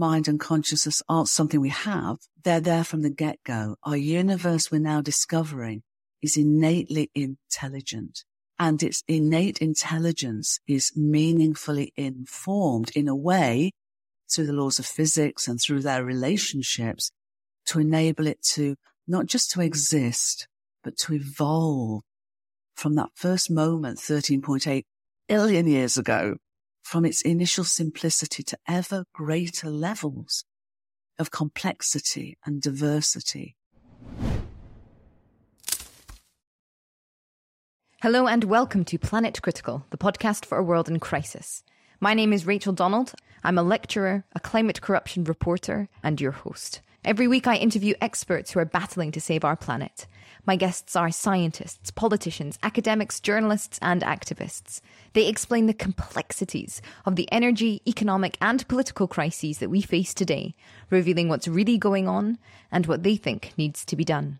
[0.00, 2.16] mind and consciousness aren't something we have.
[2.42, 3.76] They're there from the get go.
[3.84, 5.82] Our universe we're now discovering
[6.22, 8.24] is innately intelligent
[8.58, 13.72] and its innate intelligence is meaningfully informed in a way
[14.30, 17.10] through the laws of physics and through their relationships
[17.66, 18.76] to enable it to
[19.06, 20.46] not just to exist,
[20.84, 22.02] but to evolve
[22.74, 24.84] from that first moment 13.8
[25.28, 26.36] billion years ago,
[26.90, 30.44] from its initial simplicity to ever greater levels
[31.20, 33.54] of complexity and diversity.
[38.02, 41.62] Hello and welcome to Planet Critical, the podcast for a world in crisis.
[42.00, 43.14] My name is Rachel Donald.
[43.44, 46.80] I'm a lecturer, a climate corruption reporter, and your host.
[47.02, 50.06] Every week I interview experts who are battling to save our planet.
[50.44, 54.82] My guests are scientists, politicians, academics, journalists, and activists.
[55.14, 60.54] They explain the complexities of the energy, economic, and political crises that we face today,
[60.90, 62.38] revealing what's really going on
[62.70, 64.38] and what they think needs to be done.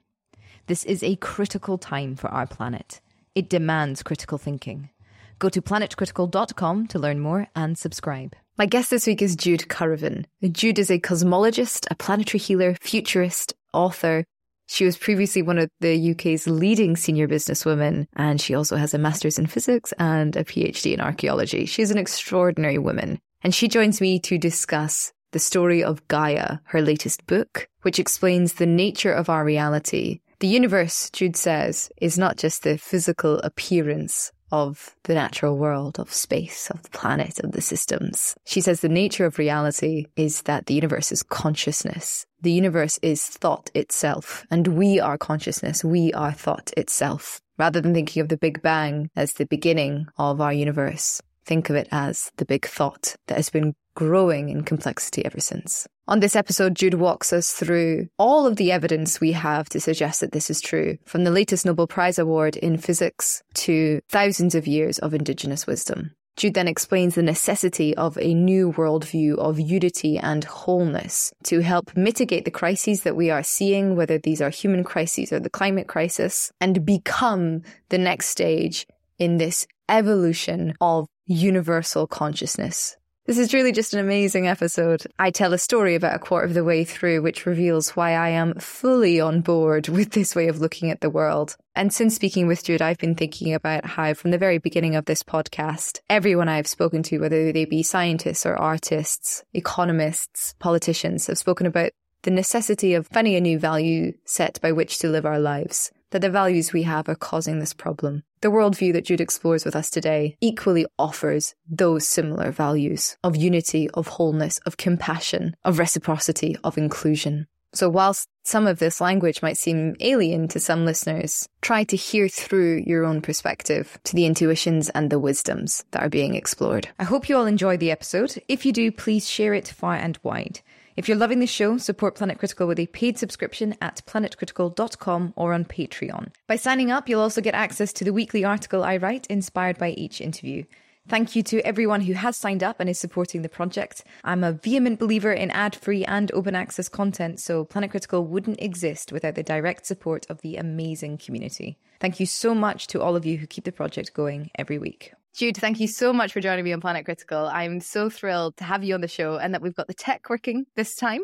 [0.67, 3.01] This is a critical time for our planet.
[3.35, 4.91] It demands critical thinking.
[5.39, 8.37] Go to planetcritical.com to learn more and subscribe.
[8.61, 10.27] My guest this week is Jude Currivan.
[10.53, 14.23] Jude is a cosmologist, a planetary healer, futurist, author.
[14.67, 18.99] She was previously one of the UK's leading senior businesswomen, and she also has a
[18.99, 21.65] master's in physics and a PhD in archaeology.
[21.65, 26.83] She's an extraordinary woman, and she joins me to discuss the story of Gaia, her
[26.83, 30.21] latest book, which explains the nature of our reality.
[30.41, 36.13] The universe, Jude says, is not just the physical appearance of the natural world, of
[36.13, 38.35] space, of the planet, of the systems.
[38.45, 42.27] She says the nature of reality is that the universe is consciousness.
[42.43, 45.85] The universe is thought itself, and we are consciousness.
[45.85, 47.41] We are thought itself.
[47.59, 51.77] Rather than thinking of the Big Bang as the beginning of our universe, think of
[51.77, 55.87] it as the big thought that has been growing in complexity ever since.
[56.09, 60.21] On this episode, Jude walks us through all of the evidence we have to suggest
[60.21, 64.67] that this is true, from the latest Nobel Prize award in physics to thousands of
[64.67, 66.13] years of indigenous wisdom.
[66.37, 71.95] Jude then explains the necessity of a new worldview of unity and wholeness to help
[71.97, 75.87] mitigate the crises that we are seeing, whether these are human crises or the climate
[75.87, 78.87] crisis, and become the next stage
[79.19, 82.97] in this evolution of universal consciousness.
[83.27, 85.07] This is truly just an amazing episode.
[85.17, 88.31] I tell a story about a quarter of the way through, which reveals why I
[88.31, 91.57] am fully on board with this way of looking at the world.
[91.77, 95.05] And since speaking with Jude, I've been thinking about how, from the very beginning of
[95.05, 101.39] this podcast, everyone I've spoken to, whether they be scientists or artists, economists, politicians, have
[101.39, 101.93] spoken about
[102.23, 106.21] the necessity of finding a new value set by which to live our lives that
[106.21, 108.23] the values we have are causing this problem.
[108.41, 113.91] The worldview that Jude explores with us today equally offers those similar values of unity,
[113.91, 117.47] of wholeness, of compassion, of reciprocity, of inclusion.
[117.73, 122.29] So whilst some of this language might seem alien to some listeners, try to hear
[122.29, 126.89] through your own perspective to the intuitions and the wisdoms that are being explored.
[126.99, 128.43] I hope you all enjoy the episode.
[128.49, 130.61] If you do, please share it far and wide.
[131.01, 135.55] If you're loving the show, support Planet Critical with a paid subscription at planetcritical.com or
[135.55, 136.29] on Patreon.
[136.47, 139.93] By signing up, you'll also get access to the weekly article I write inspired by
[139.93, 140.65] each interview.
[141.09, 144.05] Thank you to everyone who has signed up and is supporting the project.
[144.25, 148.61] I'm a vehement believer in ad free and open access content, so Planet Critical wouldn't
[148.61, 151.79] exist without the direct support of the amazing community.
[151.99, 155.15] Thank you so much to all of you who keep the project going every week.
[155.35, 157.47] Jude, thank you so much for joining me on Planet Critical.
[157.47, 160.29] I'm so thrilled to have you on the show and that we've got the tech
[160.29, 161.23] working this time.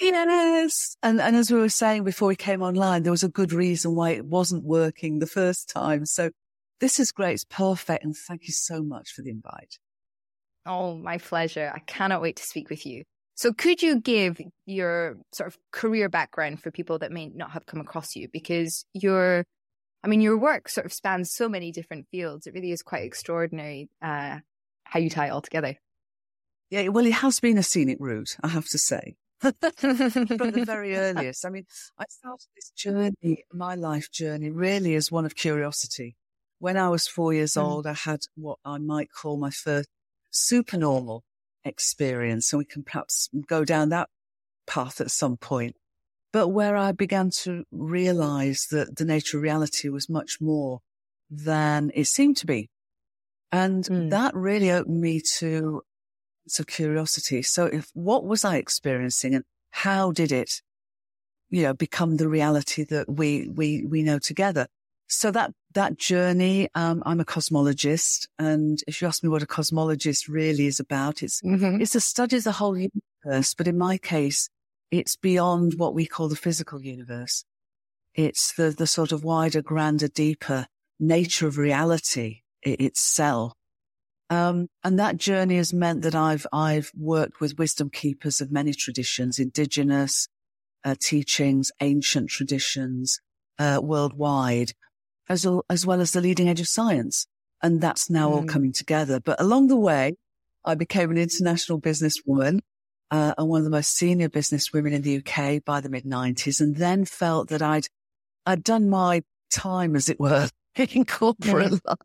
[0.00, 0.96] Yes.
[1.02, 3.94] And, and as we were saying before we came online, there was a good reason
[3.94, 6.04] why it wasn't working the first time.
[6.04, 6.30] So
[6.80, 7.34] this is great.
[7.34, 8.02] It's perfect.
[8.02, 9.78] And thank you so much for the invite.
[10.66, 11.70] Oh, my pleasure.
[11.72, 13.04] I cannot wait to speak with you.
[13.36, 17.66] So could you give your sort of career background for people that may not have
[17.66, 18.28] come across you?
[18.32, 19.44] Because you're
[20.04, 22.46] I mean, your work sort of spans so many different fields.
[22.46, 24.40] It really is quite extraordinary uh,
[24.84, 25.78] how you tie it all together.
[26.68, 29.16] Yeah, well, it has been a scenic route, I have to say.
[29.40, 31.46] From the very earliest.
[31.46, 31.64] I mean,
[31.98, 36.16] I started this journey, my life journey, really as one of curiosity.
[36.58, 37.62] When I was four years mm.
[37.62, 39.88] old, I had what I might call my first
[40.30, 41.24] supernormal
[41.64, 42.52] experience.
[42.52, 44.10] And we can perhaps go down that
[44.66, 45.76] path at some point
[46.34, 50.80] but where I began to realize that the nature of reality was much more
[51.30, 52.70] than it seemed to be.
[53.52, 54.10] And mm.
[54.10, 55.82] that really opened me to,
[56.54, 57.42] to curiosity.
[57.42, 60.60] So if, what was I experiencing and how did it,
[61.50, 64.66] you know, become the reality that we, we, we know together?
[65.06, 69.46] so that that journey, um, I'm a cosmologist, and if you ask me what a
[69.46, 71.80] cosmologist really is about, it's mm-hmm.
[71.80, 73.52] it's a study of the whole universe.
[73.54, 74.48] But in my case,
[74.98, 77.44] it's beyond what we call the physical universe.
[78.14, 80.66] It's the the sort of wider, grander, deeper
[81.00, 83.52] nature of reality itself.
[84.30, 88.72] Um, and that journey has meant that I've I've worked with wisdom keepers of many
[88.72, 90.28] traditions, indigenous
[90.84, 93.20] uh, teachings, ancient traditions,
[93.58, 94.72] uh, worldwide
[95.28, 97.26] as, as well as the leading edge of science.
[97.62, 98.32] And that's now mm.
[98.32, 99.20] all coming together.
[99.20, 100.16] But along the way,
[100.64, 102.60] I became an international businesswoman
[103.10, 106.04] uh, and one of the most senior business women in the UK by the mid
[106.04, 107.86] nineties and then felt that I'd,
[108.46, 111.80] I'd done my time, as it were, in corporate mm.
[111.86, 111.98] life.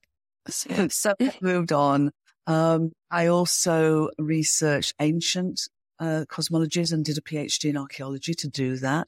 [0.48, 2.12] So, so I moved on.
[2.48, 5.62] Um, I also researched ancient
[6.00, 9.07] uh, cosmologies and did a PhD in archaeology to do that.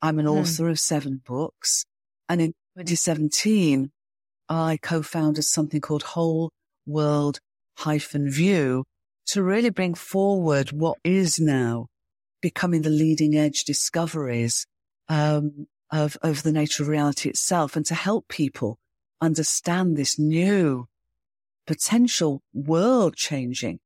[0.00, 0.40] I'm an mm.
[0.40, 1.84] author of seven books.
[2.28, 3.90] And in 2017,
[4.48, 6.50] I co-founded something called Whole
[6.86, 7.40] World
[7.78, 8.84] hyphen View
[9.28, 11.86] to really bring forward what is now
[12.40, 14.66] becoming the leading edge discoveries
[15.08, 18.78] um, of of the nature of reality itself, and to help people
[19.20, 20.86] understand this new
[21.66, 23.78] potential world changing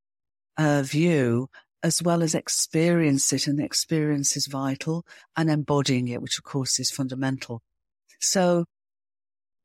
[0.56, 1.48] uh, view
[1.82, 5.04] as well as experience it and experience is vital
[5.36, 7.60] and embodying it, which of course is fundamental.
[8.20, 8.66] So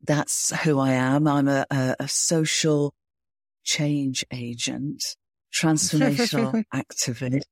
[0.02, 1.28] that's who I am.
[1.28, 2.96] I'm a, a, a social
[3.64, 5.04] change agent,
[5.54, 7.44] transformational activist,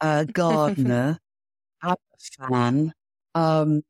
[0.00, 1.18] a gardener,
[1.82, 1.96] a
[2.38, 2.92] fan,
[3.34, 3.82] um,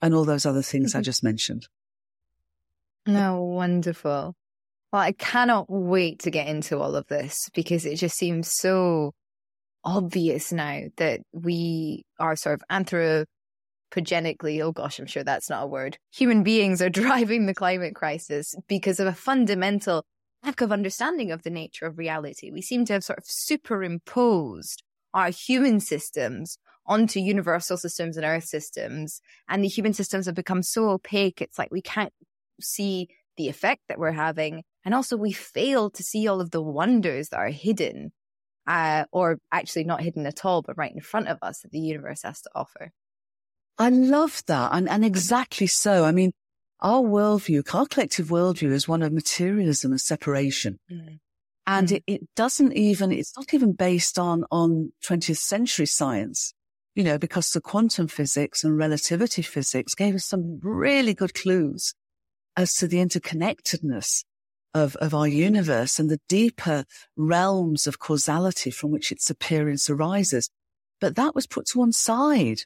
[0.00, 1.66] and all those other things I just mentioned.
[3.06, 4.34] No, oh, wonderful.
[4.92, 9.12] Well, I cannot wait to get into all of this because it just seems so
[9.84, 15.66] obvious now that we are sort of anthropogenically, oh gosh, I'm sure that's not a
[15.66, 20.04] word, human beings are driving the climate crisis because of a fundamental
[20.44, 22.50] lack of understanding of the nature of reality.
[22.50, 24.82] We seem to have sort of superimposed
[25.12, 29.20] our human systems onto universal systems and earth systems.
[29.48, 31.40] And the human systems have become so opaque.
[31.40, 32.12] It's like we can't
[32.60, 34.64] see the effect that we're having.
[34.84, 38.12] And also we fail to see all of the wonders that are hidden,
[38.66, 41.80] uh, or actually not hidden at all, but right in front of us that the
[41.80, 42.92] universe has to offer.
[43.78, 44.70] I love that.
[44.72, 46.04] And, and exactly so.
[46.04, 46.32] I mean,
[46.84, 50.78] our worldview, our collective worldview is one of materialism and separation.
[50.92, 51.18] Mm.
[51.66, 51.92] And mm.
[51.96, 56.52] It, it doesn't even, it's not even based on, on 20th century science,
[56.94, 61.94] you know, because the quantum physics and relativity physics gave us some really good clues
[62.54, 64.24] as to the interconnectedness
[64.74, 66.84] of, of our universe and the deeper
[67.16, 70.50] realms of causality from which its appearance arises.
[71.00, 72.60] But that was put to one side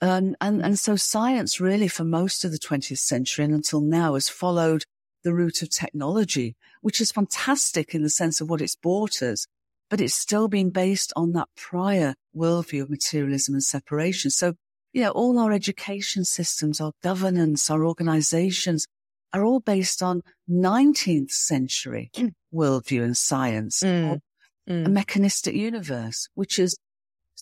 [0.00, 4.14] and, and, and so science really for most of the 20th century and until now
[4.14, 4.84] has followed
[5.24, 9.46] the route of technology, which is fantastic in the sense of what it's brought us,
[9.90, 14.30] but it's still been based on that prior worldview of materialism and separation.
[14.30, 14.54] So,
[14.92, 18.86] you know, all our education systems, our governance, our organizations
[19.32, 22.32] are all based on 19th century mm.
[22.52, 24.20] worldview and science, mm.
[24.68, 24.86] Mm.
[24.86, 26.76] a mechanistic universe, which is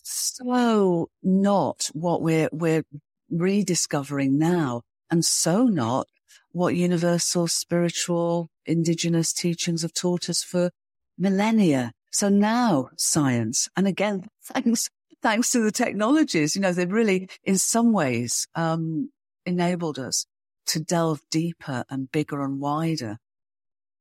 [0.03, 2.83] so not what we're, we're
[3.29, 6.07] rediscovering now and so not
[6.51, 10.71] what universal spiritual indigenous teachings have taught us for
[11.17, 11.91] millennia.
[12.11, 14.89] So now science, and again, thanks,
[15.21, 19.09] thanks to the technologies, you know, they've really, in some ways, um,
[19.45, 20.25] enabled us
[20.67, 23.17] to delve deeper and bigger and wider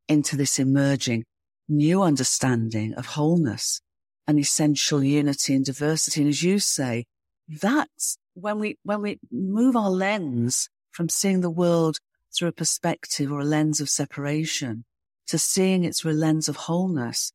[0.08, 1.24] into this emerging
[1.68, 3.80] new understanding of wholeness
[4.26, 6.22] an essential unity and diversity.
[6.22, 7.06] And as you say,
[7.48, 11.98] that's when we, when we move our lens from seeing the world
[12.34, 14.84] through a perspective or a lens of separation
[15.26, 17.32] to seeing it through a lens of wholeness,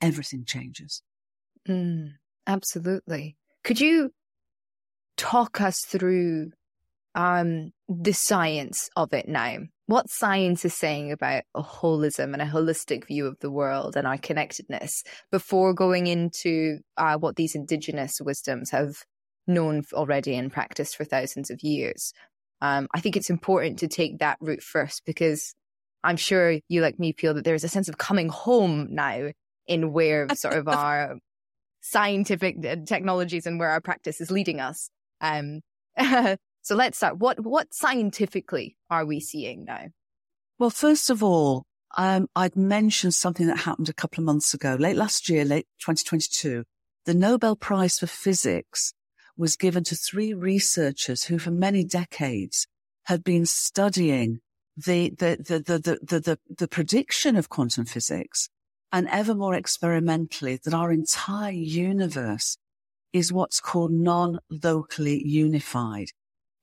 [0.00, 1.02] everything changes.
[1.68, 2.12] Mm,
[2.46, 3.36] absolutely.
[3.62, 4.12] Could you
[5.16, 6.50] talk us through
[7.14, 9.58] um, the science of it now?
[9.92, 14.06] what science is saying about a holism and a holistic view of the world and
[14.06, 18.94] our connectedness before going into uh, what these indigenous wisdoms have
[19.46, 22.14] known already and practiced for thousands of years.
[22.62, 25.54] Um, I think it's important to take that route first because
[26.02, 29.32] I'm sure you, like me, feel that there's a sense of coming home now
[29.66, 31.18] in where sort of our
[31.82, 34.88] scientific uh, technologies and where our practice is leading us.
[35.20, 35.60] Um,
[36.62, 37.18] So let's start.
[37.18, 39.88] What what scientifically are we seeing now?
[40.58, 41.64] Well, first of all,
[41.96, 45.66] um, I'd mentioned something that happened a couple of months ago, late last year, late
[45.80, 46.64] 2022.
[47.04, 48.94] The Nobel Prize for Physics
[49.36, 52.68] was given to three researchers who, for many decades,
[53.04, 54.40] had been studying
[54.76, 58.48] the, the, the, the, the, the, the prediction of quantum physics
[58.92, 62.56] and ever more experimentally that our entire universe
[63.12, 66.08] is what's called non-locally unified.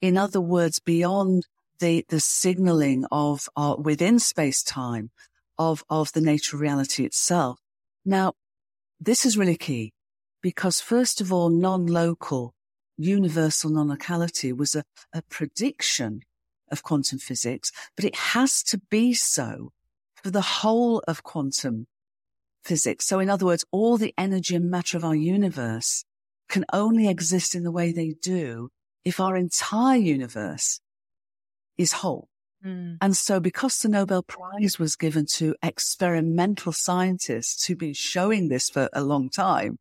[0.02, 1.46] In other words, beyond
[1.80, 5.12] the, the signaling of, uh, within space time
[5.58, 7.60] of, of the nature of reality itself.
[8.06, 8.34] Now,
[9.00, 9.94] this is really key
[10.42, 12.54] because first of all, non-local,
[12.98, 16.22] universal non-locality was a, a prediction
[16.72, 19.72] of quantum physics, but it has to be so
[20.24, 21.88] for the whole of quantum
[22.64, 23.06] physics.
[23.06, 26.06] So in other words, all the energy and matter of our universe
[26.48, 28.70] can only exist in the way they do
[29.06, 30.80] if our entire universe
[31.78, 32.28] is whole.
[32.66, 32.98] Mm.
[33.02, 38.70] And so because the Nobel Prize was given to experimental scientists who've been showing this
[38.70, 39.80] for a long time,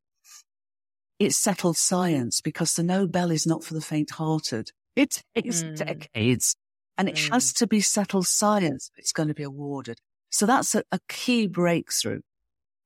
[1.19, 4.71] it settled science because the Nobel is not for the faint hearted.
[4.95, 5.77] It takes mm.
[5.77, 6.55] decades
[6.97, 7.33] and it mm.
[7.33, 8.91] has to be settled science.
[8.97, 9.99] It's going to be awarded.
[10.31, 12.21] So that's a, a key breakthrough.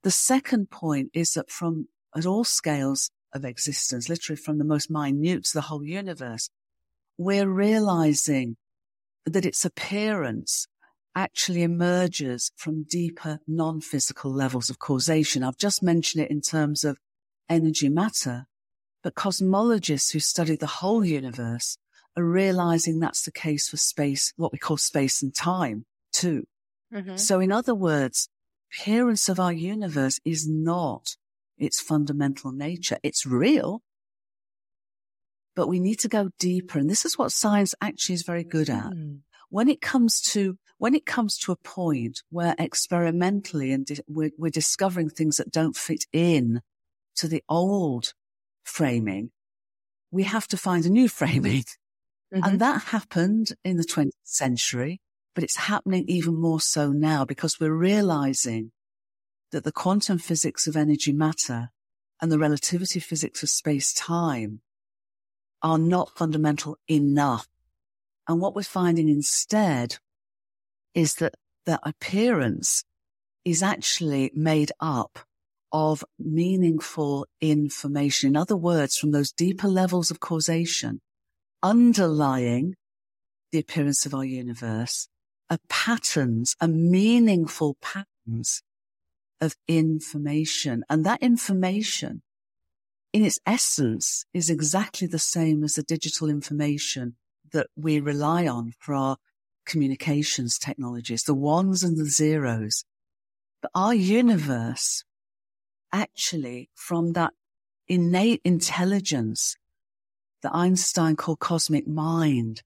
[0.03, 4.91] The second point is that from at all scales of existence, literally from the most
[4.91, 6.51] minute to the whole universe,
[7.19, 8.57] we're realizing
[9.27, 10.67] that its appearance
[11.15, 15.43] actually emerges from deeper non-physical levels of causation.
[15.43, 16.99] I've just mentioned it in terms of
[17.49, 18.47] energy matter,
[19.03, 21.77] but cosmologists who study the whole universe
[22.17, 26.45] are realizing that's the case for space, what we call space and time too.
[26.93, 27.17] Mm-hmm.
[27.17, 28.29] So in other words,
[28.73, 31.17] appearance of our universe is not
[31.63, 32.99] its fundamental nature.
[33.03, 33.83] It's real,
[35.55, 36.79] but we need to go deeper.
[36.79, 38.93] And this is what science actually is very good at.
[38.93, 39.21] Mm.
[39.49, 44.31] When it comes to, when it comes to a point where experimentally and di- we're,
[44.39, 46.63] we're discovering things that don't fit in
[47.17, 48.15] to the old
[48.65, 49.31] framing,
[50.11, 51.65] we have to find a new framing.
[52.35, 52.45] Mm-hmm.
[52.45, 55.01] And that happened in the 20th century,
[55.35, 58.73] but it's happening even more so now because we're realizing
[59.53, 61.71] that the quantum physics of energy matter
[62.21, 64.61] and the relativity physics of space time
[65.63, 67.47] are not fundamental enough.
[68.27, 69.99] And what we're finding instead
[70.95, 71.35] is that
[71.67, 72.85] the appearance
[73.45, 75.21] is actually made up
[75.73, 78.29] of meaningful information.
[78.29, 81.01] In other words, from those deeper levels of causation
[81.63, 82.75] underlying
[83.53, 85.09] the appearance of our universe
[85.51, 88.63] are patterns, are meaningful patterns
[89.43, 90.85] of information.
[90.89, 92.23] And that information
[93.13, 97.17] in its essence is exactly the same as the digital information
[97.53, 99.17] that we rely on for our
[99.67, 102.85] communications technologies, the ones and the zeros.
[103.61, 105.05] But our universe
[105.93, 107.33] actually from that
[107.89, 109.57] innate intelligence
[110.43, 112.63] that Einstein called cosmic mind,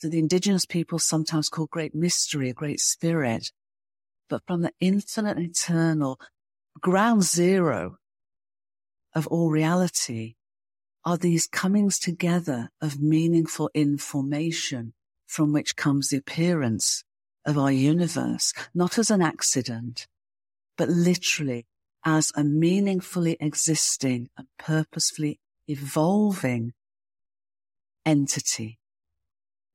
[0.00, 3.52] that the indigenous people sometimes call great mystery, a great spirit,
[4.30, 6.18] but from the infinite eternal
[6.80, 7.96] ground zero
[9.14, 10.36] of all reality
[11.04, 14.94] are these comings together of meaningful information
[15.26, 17.04] from which comes the appearance
[17.44, 20.06] of our universe, not as an accident,
[20.76, 21.66] but literally
[22.04, 26.72] as a meaningfully existing and purposefully evolving
[28.06, 28.78] entity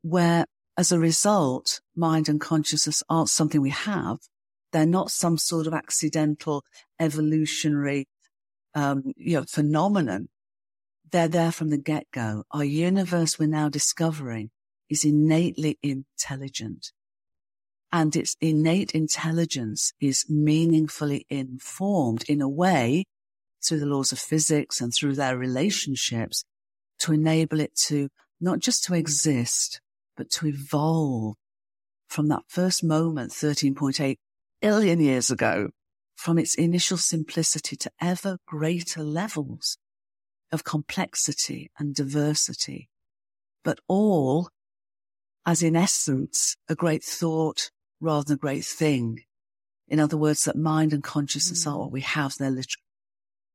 [0.01, 0.45] where
[0.77, 4.19] as a result, mind and consciousness aren't something we have.
[4.75, 6.65] They're not some sort of accidental
[6.99, 8.09] evolutionary
[8.73, 10.27] um, you know, phenomenon.
[11.09, 12.43] They're there from the get go.
[12.51, 14.49] Our universe we're now discovering
[14.89, 16.91] is innately intelligent
[17.89, 23.05] and its innate intelligence is meaningfully informed in a way
[23.63, 26.43] through the laws of physics and through their relationships
[26.99, 28.09] to enable it to
[28.41, 29.79] not just to exist,
[30.17, 31.35] but to evolve
[32.09, 34.17] from that first moment 13.8
[34.61, 35.69] billion years ago
[36.15, 39.77] from its initial simplicity to ever greater levels
[40.51, 42.89] of complexity and diversity,
[43.63, 44.49] but all
[45.45, 47.69] as in essence a great thought
[47.99, 49.19] rather than a great thing.
[49.87, 51.71] In other words, that mind and consciousness mm.
[51.71, 52.35] are what we have.
[52.35, 52.83] They're literally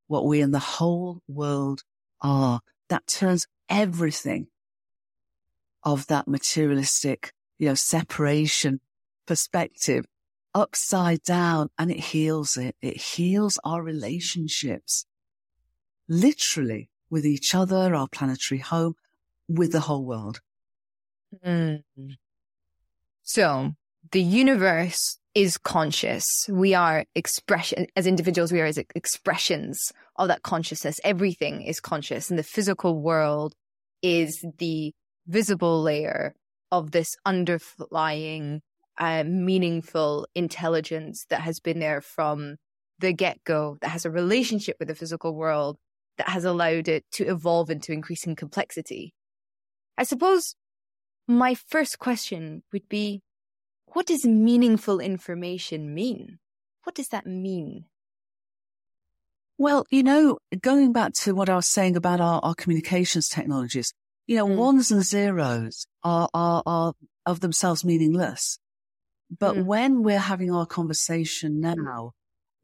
[0.07, 1.83] what we and the whole world
[2.21, 2.61] are.
[2.89, 4.49] That turns everything
[5.83, 8.81] of that materialistic, you know, separation
[9.27, 10.05] perspective
[10.55, 12.77] upside down and it heals it.
[12.83, 15.07] It heals our relationships
[16.09, 18.95] literally with each other, our planetary home,
[19.49, 20.41] with the whole world.
[21.45, 21.83] Mm.
[23.23, 23.73] So
[24.13, 26.47] the universe is conscious.
[26.49, 28.53] We are expression as individuals.
[28.53, 31.01] We are as expressions of that consciousness.
[31.05, 33.55] Everything is conscious and the physical world
[34.03, 34.93] is the
[35.27, 36.35] visible layer
[36.73, 38.63] of this underlying
[39.01, 42.57] uh, meaningful intelligence that has been there from
[42.99, 45.79] the get go, that has a relationship with the physical world,
[46.19, 49.15] that has allowed it to evolve into increasing complexity.
[49.97, 50.55] I suppose
[51.27, 53.23] my first question would be
[53.87, 56.39] what does meaningful information mean?
[56.85, 57.87] What does that mean?
[59.57, 63.93] Well, you know, going back to what I was saying about our, our communications technologies,
[64.27, 64.57] you know, mm.
[64.57, 66.93] ones and zeros are, are, are
[67.27, 68.59] of themselves meaningless.
[69.39, 69.65] But mm.
[69.65, 72.13] when we're having our conversation now,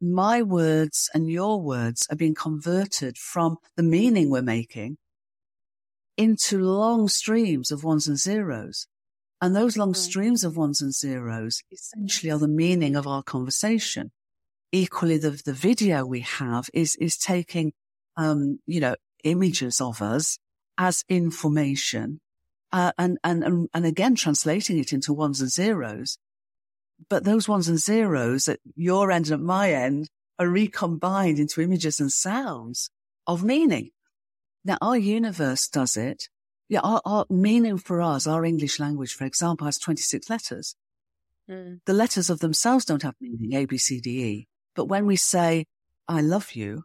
[0.01, 4.97] my words and your words are being converted from the meaning we're making
[6.17, 8.87] into long streams of ones and zeros.
[9.41, 9.97] And those long mm.
[9.97, 14.11] streams of ones and zeros essentially are the meaning of our conversation.
[14.71, 17.71] Equally, the, the video we have is, is taking,
[18.17, 20.37] um, you know, images of us
[20.77, 22.19] as information,
[22.71, 26.17] uh, and, and, and, and again, translating it into ones and zeros.
[27.09, 31.61] But those ones and zeros at your end and at my end are recombined into
[31.61, 32.89] images and sounds
[33.25, 33.91] of meaning.
[34.65, 36.27] Now, our universe does it
[36.69, 40.75] yeah, our, our, meaning for us, our English language, for example, has 26 letters.
[41.49, 41.79] Mm.
[41.85, 44.47] The letters of themselves don't have meaning, A, B, C, D, E.
[44.75, 45.65] But when we say,
[46.07, 46.83] I love you,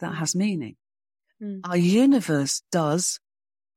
[0.00, 0.76] that has meaning.
[1.40, 1.60] Mm.
[1.64, 3.20] Our universe does,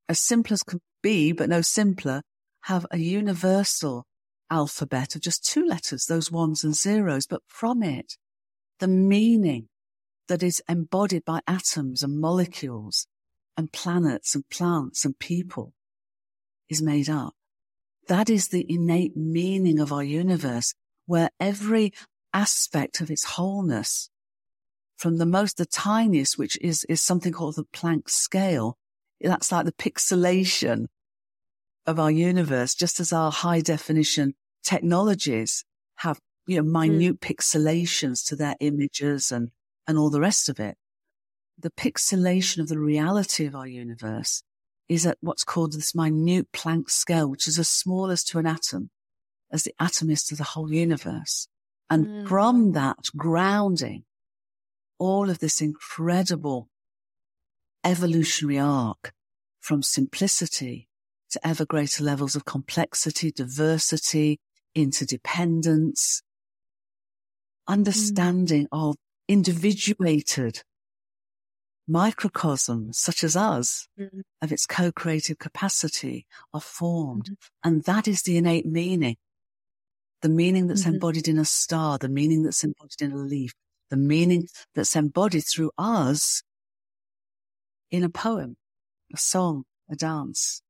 [0.08, 2.22] as simple as can be, but no simpler,
[2.62, 4.04] have a universal
[4.50, 7.26] alphabet of just two letters, those ones and zeros.
[7.26, 8.16] But from it,
[8.80, 9.68] the meaning
[10.28, 13.06] that is embodied by atoms and molecules
[13.56, 15.72] and planets and plants and people
[16.68, 17.34] is made up.
[18.08, 20.74] That is the innate meaning of our universe
[21.06, 21.92] where every
[22.32, 24.10] aspect of its wholeness
[24.96, 28.76] from the most, the tiniest, which is, is something called the Planck scale.
[29.20, 30.86] That's like the pixelation
[31.86, 35.64] of our universe, just as our high definition technologies
[35.96, 37.34] have, you know, minute mm.
[37.34, 39.50] pixelations to their images and,
[39.86, 40.76] and all the rest of it
[41.58, 44.42] the pixelation of the reality of our universe
[44.88, 48.46] is at what's called this minute Planck scale, which is as small as to an
[48.46, 48.90] atom,
[49.50, 51.48] as the atom is to the whole universe.
[51.88, 52.28] And mm.
[52.28, 54.04] from that grounding,
[54.98, 56.68] all of this incredible
[57.84, 59.12] evolutionary arc
[59.60, 60.88] from simplicity
[61.34, 64.38] to ever greater levels of complexity, diversity,
[64.74, 66.22] interdependence,
[67.68, 68.68] understanding mm.
[68.72, 68.96] of
[69.28, 70.62] individuated
[71.86, 74.20] microcosms such as us mm-hmm.
[74.40, 77.24] of its co-creative capacity are formed.
[77.24, 77.68] Mm-hmm.
[77.68, 79.16] And that is the innate meaning.
[80.22, 80.94] The meaning that's mm-hmm.
[80.94, 83.52] embodied in a star, the meaning that's embodied in a leaf,
[83.90, 86.42] the meaning that's embodied through us
[87.90, 88.56] in a poem,
[89.12, 90.62] a song, a dance,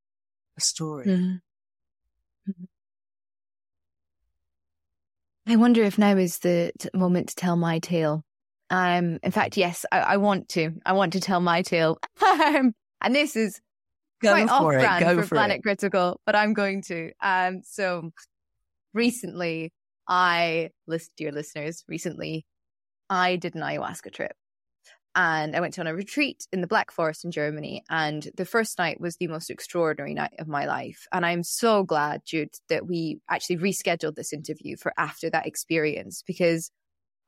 [0.57, 1.07] a story.
[1.07, 2.51] Mm-hmm.
[2.51, 2.65] Mm-hmm.
[5.47, 8.25] I wonder if now is the t- moment to tell my tale.
[8.71, 10.73] Um, in fact, yes, I, I want to.
[10.87, 11.99] I want to tell my tale.
[12.25, 13.61] Um, and this is
[14.23, 15.63] Go quite off brand for, for Planet it.
[15.63, 17.13] Critical, but I'm going to.
[17.23, 18.11] Um, so
[18.93, 19.73] recently,
[20.09, 21.85] I list dear listeners.
[21.87, 22.45] Recently,
[23.09, 24.33] I did an ayahuasca trip,
[25.17, 27.85] and I went on a retreat in the Black Forest in Germany.
[27.89, 31.07] And the first night was the most extraordinary night of my life.
[31.13, 36.25] And I'm so glad, Jude, that we actually rescheduled this interview for after that experience
[36.27, 36.71] because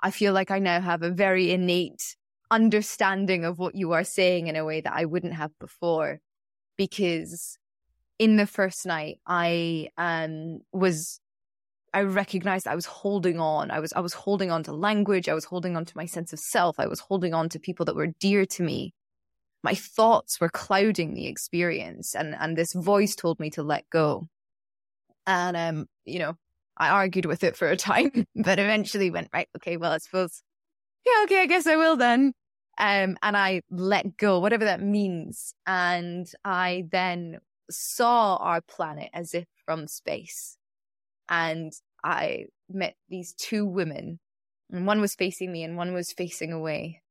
[0.00, 2.16] I feel like I now have a very innate
[2.50, 6.20] understanding of what you are saying in a way that I wouldn't have before.
[6.76, 7.56] Because
[8.18, 11.20] in the first night, I um, was,
[11.96, 13.70] I recognized I was holding on.
[13.70, 15.30] I was, I was holding on to language.
[15.30, 16.78] I was holding on to my sense of self.
[16.78, 18.92] I was holding on to people that were dear to me.
[19.62, 24.28] My thoughts were clouding the experience, and and this voice told me to let go.
[25.26, 26.36] And um, you know,
[26.76, 30.42] I argued with it for a time, but eventually went, right, okay, well, I suppose,
[31.06, 32.34] yeah, okay, I guess I will then.
[32.76, 35.54] Um, and I let go, whatever that means.
[35.66, 37.38] And I then
[37.70, 40.58] saw our planet as if from space.
[41.30, 41.72] And
[42.06, 44.20] I met these two women,
[44.70, 47.02] and one was facing me and one was facing away.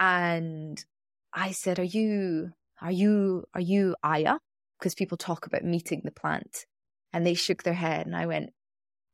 [0.00, 0.84] And
[1.32, 4.38] I said, Are you, are you, are you Aya?
[4.78, 6.66] Because people talk about meeting the plant.
[7.12, 8.50] And they shook their head, and I went,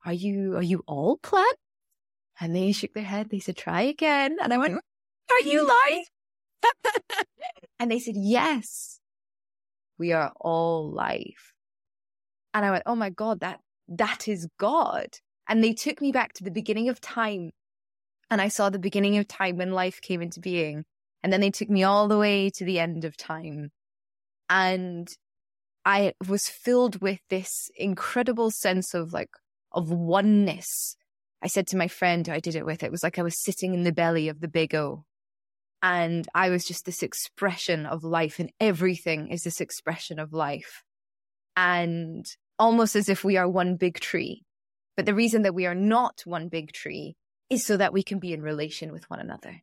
[0.07, 1.57] are you, are you all plant?
[2.41, 3.29] And they shook their head.
[3.31, 4.39] They said, try again.
[4.43, 4.75] And I went,
[5.31, 6.05] are you lying?
[7.79, 9.01] and they said, yes,
[9.99, 11.53] we are all life.
[12.55, 15.09] And I went, oh my God, that, that is God.
[15.49, 17.51] And they took me back to the beginning of time.
[18.31, 20.85] And I saw the beginning of time when life came into being.
[21.23, 23.71] And then they took me all the way to the end of time.
[24.49, 25.09] And
[25.85, 29.31] I was filled with this incredible sense of like
[29.73, 30.97] of oneness.
[31.43, 33.43] I said to my friend who I did it with, it was like I was
[33.43, 35.05] sitting in the belly of the big O.
[35.83, 40.83] And I was just this expression of life, and everything is this expression of life.
[41.57, 42.27] And
[42.61, 44.45] almost as if we are one big tree.
[44.97, 45.17] But the mm.
[45.17, 47.17] reason that we are not one big tree
[47.49, 49.63] is so that we can be in relation with one another.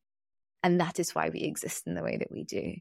[0.63, 2.73] And that is why we exist in the way that we do.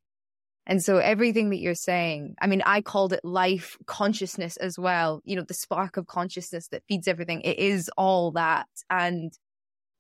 [0.66, 5.20] And so everything that you're saying, I mean, I called it life consciousness as well.
[5.24, 7.42] You know, the spark of consciousness that feeds everything.
[7.42, 8.66] It is all that.
[8.90, 9.32] And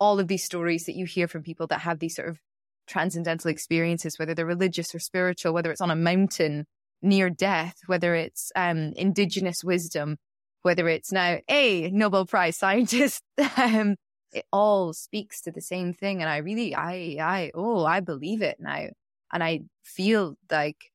[0.00, 2.40] all of these stories that you hear from people that have these sort of
[2.88, 6.66] transcendental experiences, whether they're religious or spiritual, whether it's on a mountain
[7.06, 10.16] near death, whether it's um, indigenous wisdom,
[10.62, 13.22] whether it's now a Nobel Prize scientist,
[13.56, 13.96] um,
[14.32, 16.20] it all speaks to the same thing.
[16.20, 18.88] And I really, I, I, oh, I believe it now.
[19.32, 20.90] And I feel like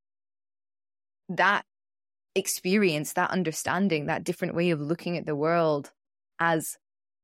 [1.29, 1.65] that
[2.35, 5.91] experience, that understanding, that different way of looking at the world
[6.39, 6.77] as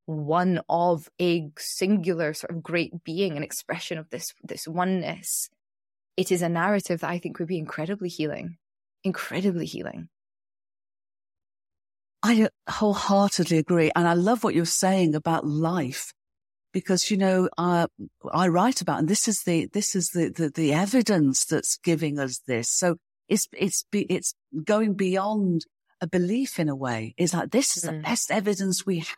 [0.05, 5.49] one of a singular sort of great being, an expression of this, this oneness.
[6.15, 8.57] It is a narrative that I think would be incredibly healing,
[9.07, 10.09] incredibly healing.
[12.23, 13.91] I wholeheartedly agree.
[13.95, 16.13] And I love what you're saying about life
[16.73, 17.87] because, you know, uh,
[18.31, 22.19] I write about, and this is the, this is the, the, the evidence that's giving
[22.19, 22.69] us this.
[22.69, 22.97] So
[23.29, 25.65] it's, it's, it's going beyond
[26.01, 27.13] a belief in a way.
[27.17, 27.91] Is that this is mm.
[27.91, 29.17] the best evidence we have.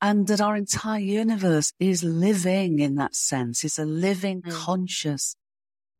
[0.00, 3.64] And that our entire universe is living in that sense.
[3.64, 4.50] It's a living, mm.
[4.50, 5.36] conscious,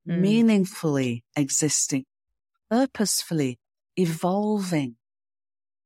[0.08, 0.18] mm.
[0.18, 2.04] meaningfully existing,
[2.72, 3.58] purposefully
[3.96, 4.96] evolving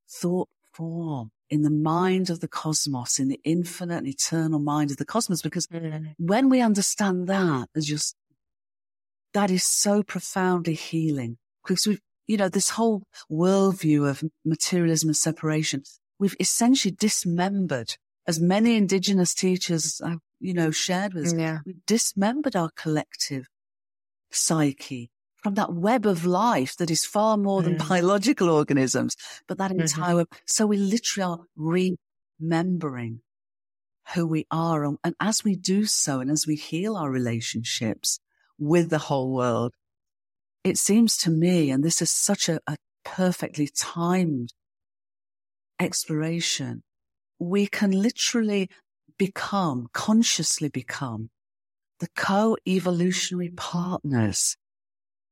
[0.09, 4.97] thought form in the mind of the cosmos, in the infinite and eternal mind of
[4.97, 5.43] the cosmos.
[5.43, 6.15] Because mm.
[6.19, 8.15] when we understand that as just,
[9.35, 15.17] that is so profoundly healing because we've, you know, this whole worldview of materialism and
[15.17, 15.83] separation,
[16.21, 17.97] we've essentially dismembered
[18.29, 21.35] as many indigenous teachers have, you know, shared with us.
[21.35, 21.59] Yeah.
[21.67, 23.49] We've dismembered our collective
[24.31, 25.11] psyche
[25.47, 27.89] from that web of life that is far more than mm.
[27.89, 29.15] biological organisms,
[29.47, 29.83] but that mm-hmm.
[29.83, 30.29] entire web.
[30.45, 31.79] So we literally are
[32.41, 33.21] remembering
[34.13, 34.85] who we are.
[34.85, 38.19] And, and as we do so, and as we heal our relationships
[38.59, 39.73] with the whole world,
[40.65, 44.53] it seems to me, and this is such a, a perfectly timed
[45.79, 46.83] exploration,
[47.39, 48.69] we can literally
[49.17, 51.31] become, consciously become
[52.01, 54.57] the co-evolutionary partners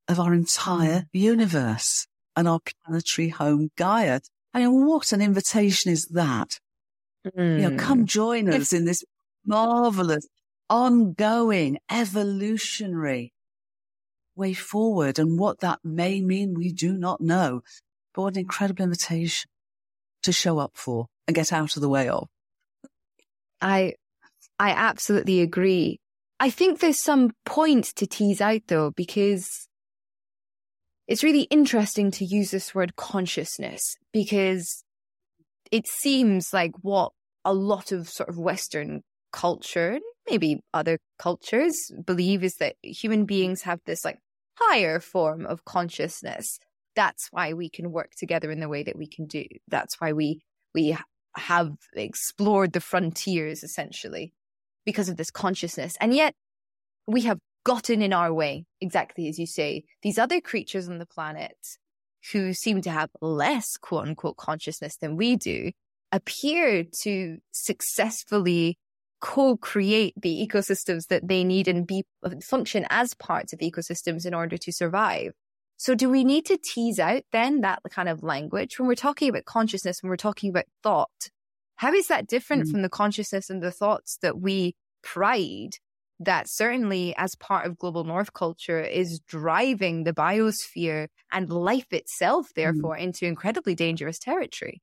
[0.09, 1.07] of our entire mm.
[1.13, 4.21] universe and our planetary home Gaia.
[4.53, 6.59] I mean, what an invitation is that?
[7.27, 7.61] Mm.
[7.61, 8.07] You know, come mm.
[8.07, 9.05] join us in this
[9.47, 10.27] marvelous,
[10.69, 13.33] ongoing, evolutionary
[14.37, 15.19] way forward.
[15.19, 17.63] And what that may mean, we do not know.
[18.15, 19.49] But what an incredible invitation
[20.23, 22.29] to show up for and get out of the way of.
[23.61, 23.95] I,
[24.59, 26.01] I absolutely agree.
[26.41, 29.69] I think there's some point to tease out though, because
[31.07, 34.85] it's really interesting to use this word consciousness because
[35.71, 37.13] it seems like what
[37.45, 43.63] a lot of sort of Western culture, maybe other cultures, believe is that human beings
[43.63, 44.19] have this like
[44.59, 46.59] higher form of consciousness.
[46.97, 49.45] That's why we can work together in the way that we can do.
[49.69, 50.41] That's why we
[50.75, 50.97] we
[51.37, 54.33] have explored the frontiers essentially
[54.87, 55.97] because of this consciousness.
[56.01, 56.35] And yet
[57.07, 59.85] we have gotten in our way, exactly as you say.
[60.03, 61.57] These other creatures on the planet
[62.33, 65.73] who seem to have less quote unquote consciousness than we do
[66.13, 68.79] appear to successfully
[69.21, 72.05] co-create the ecosystems that they need and be
[72.43, 75.33] function as parts of the ecosystems in order to survive.
[75.77, 79.29] So do we need to tease out then that kind of language when we're talking
[79.29, 81.31] about consciousness, when we're talking about thought?
[81.77, 82.71] How is that different mm.
[82.71, 85.77] from the consciousness and the thoughts that we pride
[86.21, 92.49] that certainly as part of global north culture is driving the biosphere and life itself,
[92.49, 92.55] mm.
[92.55, 93.01] therefore, mm.
[93.01, 94.81] into incredibly dangerous territory.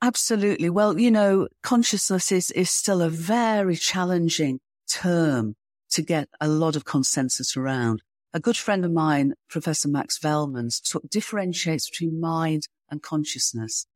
[0.00, 0.70] Absolutely.
[0.70, 5.56] Well, you know, consciousness is, is still a very challenging term
[5.90, 8.02] to get a lot of consensus around.
[8.32, 10.80] A good friend of mine, Professor Max Velmans,
[11.10, 13.86] differentiates between mind and consciousness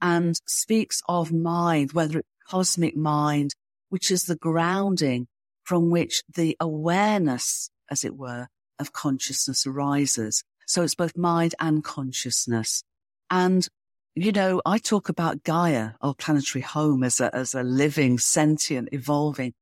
[0.00, 3.54] and speaks of mind, whether it's cosmic mind,
[3.88, 5.26] which is the grounding
[5.70, 8.48] from which the awareness, as it were,
[8.80, 10.42] of consciousness arises.
[10.66, 12.82] So it's both mind and consciousness.
[13.30, 13.68] And,
[14.16, 18.88] you know, I talk about Gaia, our planetary home, as a, as a living, sentient,
[18.90, 19.52] evolving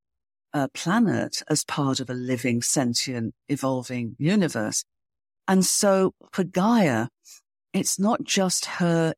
[0.55, 4.87] uh, planet as part of a living, sentient, evolving universe.
[5.47, 7.09] And so for Gaia,
[7.75, 9.13] it's not just her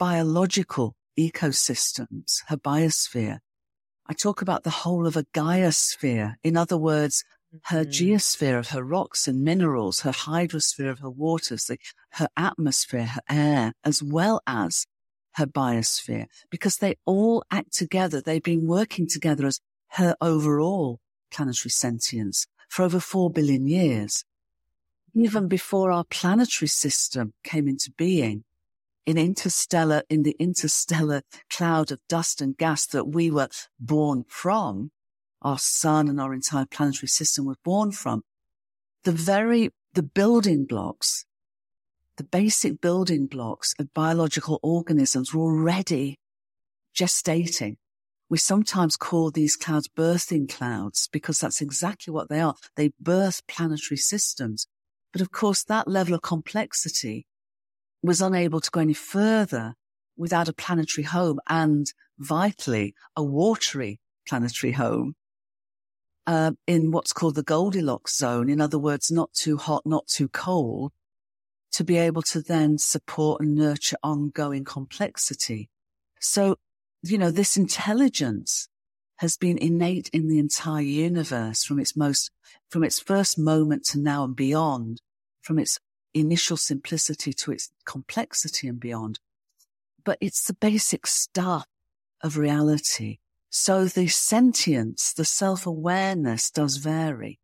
[0.00, 3.38] biological ecosystems, her biosphere.
[4.06, 6.36] I talk about the whole of a Gaia sphere.
[6.42, 7.24] In other words,
[7.64, 7.88] her mm.
[7.88, 11.78] geosphere of her rocks and minerals, her hydrosphere of her waters, the,
[12.12, 14.86] her atmosphere, her air, as well as
[15.34, 18.20] her biosphere, because they all act together.
[18.20, 19.60] They've been working together as
[19.92, 24.24] her overall planetary sentience for over four billion years.
[25.14, 28.44] Even before our planetary system came into being,
[29.06, 34.90] in interstellar, in the interstellar cloud of dust and gas that we were born from,
[35.42, 38.22] our sun and our entire planetary system were born from,
[39.04, 41.26] the very, the building blocks,
[42.16, 46.16] the basic building blocks of biological organisms were already
[46.96, 47.76] gestating.
[48.30, 52.54] We sometimes call these clouds birthing clouds because that's exactly what they are.
[52.76, 54.66] They birth planetary systems.
[55.12, 57.26] But of course, that level of complexity
[58.04, 59.74] was unable to go any further
[60.16, 61.86] without a planetary home and
[62.18, 65.14] vitally a watery planetary home
[66.26, 68.48] uh, in what's called the Goldilocks zone.
[68.48, 70.92] In other words, not too hot, not too cold
[71.72, 75.68] to be able to then support and nurture ongoing complexity.
[76.20, 76.56] So,
[77.02, 78.68] you know, this intelligence
[79.16, 82.30] has been innate in the entire universe from its most,
[82.68, 85.00] from its first moment to now and beyond,
[85.42, 85.78] from its
[86.14, 89.18] initial simplicity to its complexity and beyond.
[90.04, 91.66] But it's the basic stuff
[92.22, 93.18] of reality.
[93.50, 97.38] So the sentience, the self-awareness does vary,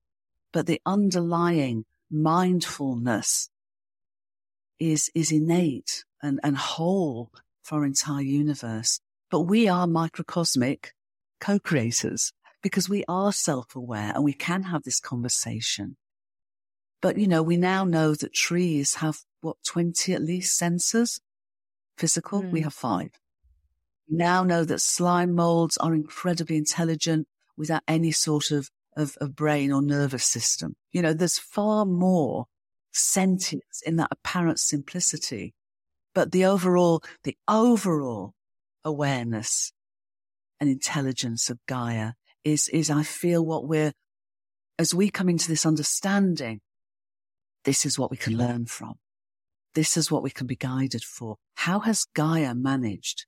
[0.52, 3.50] but the underlying mindfulness
[4.78, 7.30] is, is innate and, and whole
[7.62, 9.00] for our entire universe.
[9.30, 10.92] But we are microcosmic
[11.40, 15.96] co-creators because we are self-aware and we can have this conversation.
[17.00, 21.20] But, you know, we now know that trees have what, 20 at least sensors?
[21.96, 22.42] Physical?
[22.42, 22.50] Mm.
[22.50, 22.64] We hmm.
[22.64, 23.10] have five.
[24.08, 29.34] We now know that slime molds are incredibly intelligent without any sort of, of, of
[29.34, 30.76] brain or nervous system.
[30.92, 32.46] You know, there's far more
[32.92, 35.54] sentience in that apparent simplicity.
[36.14, 38.34] But the overall, the overall
[38.84, 39.72] awareness
[40.58, 42.12] and intelligence of Gaia
[42.44, 43.92] is, is I feel what we're,
[44.78, 46.60] as we come into this understanding
[47.64, 48.94] this is what we can learn from.
[49.74, 51.36] This is what we can be guided for.
[51.54, 53.26] How has Gaia managed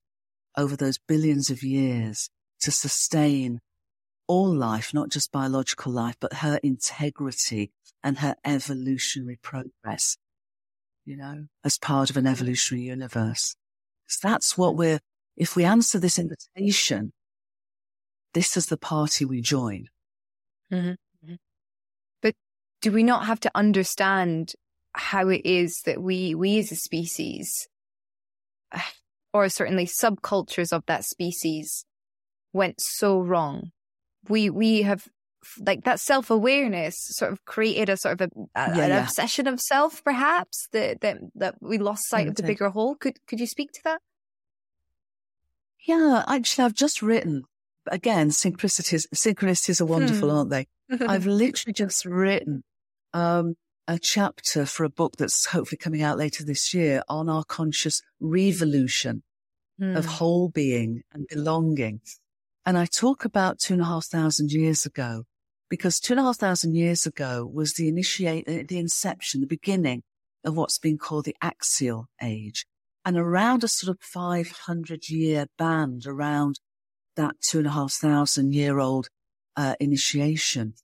[0.56, 3.60] over those billions of years to sustain
[4.26, 7.70] all life, not just biological life, but her integrity
[8.02, 10.16] and her evolutionary progress,
[11.04, 13.54] you know, as part of an evolutionary universe.
[14.06, 15.00] So that's what we're,
[15.36, 17.12] if we answer this invitation,
[18.34, 19.86] this is the party we join.
[20.72, 20.92] Mm-hmm
[22.82, 24.52] do we not have to understand
[24.94, 27.68] how it is that we, we as a species,
[29.32, 31.86] or certainly subcultures of that species,
[32.52, 33.70] went so wrong?
[34.28, 35.08] We, we have
[35.58, 39.02] like that self awareness sort of created a sort of a, a, yeah, an yeah.
[39.02, 42.94] obsession of self, perhaps that that that we lost sight of the bigger whole.
[42.94, 44.00] Could could you speak to that?
[45.80, 47.42] Yeah, actually, I've just written
[47.88, 48.30] again.
[48.30, 50.36] Synchronicities, synchronicities are wonderful, hmm.
[50.36, 50.68] aren't they?
[51.08, 52.62] I've literally just written
[53.12, 53.55] um,
[53.88, 58.01] a chapter for a book that's hopefully coming out later this year on our conscious
[58.20, 59.22] revolution
[59.81, 59.96] mm.
[59.96, 60.11] of hmm.
[60.11, 62.01] whole being and belonging.
[62.64, 65.25] And I talk about two and a half thousand years ago
[65.68, 70.03] because two and a half thousand years ago was the initiate, the inception, the beginning
[70.44, 72.66] of what's been called the axial age.
[73.05, 76.61] And around a sort of 500 year band around
[77.16, 79.09] that two and a half thousand year old
[79.57, 80.75] uh, initiation,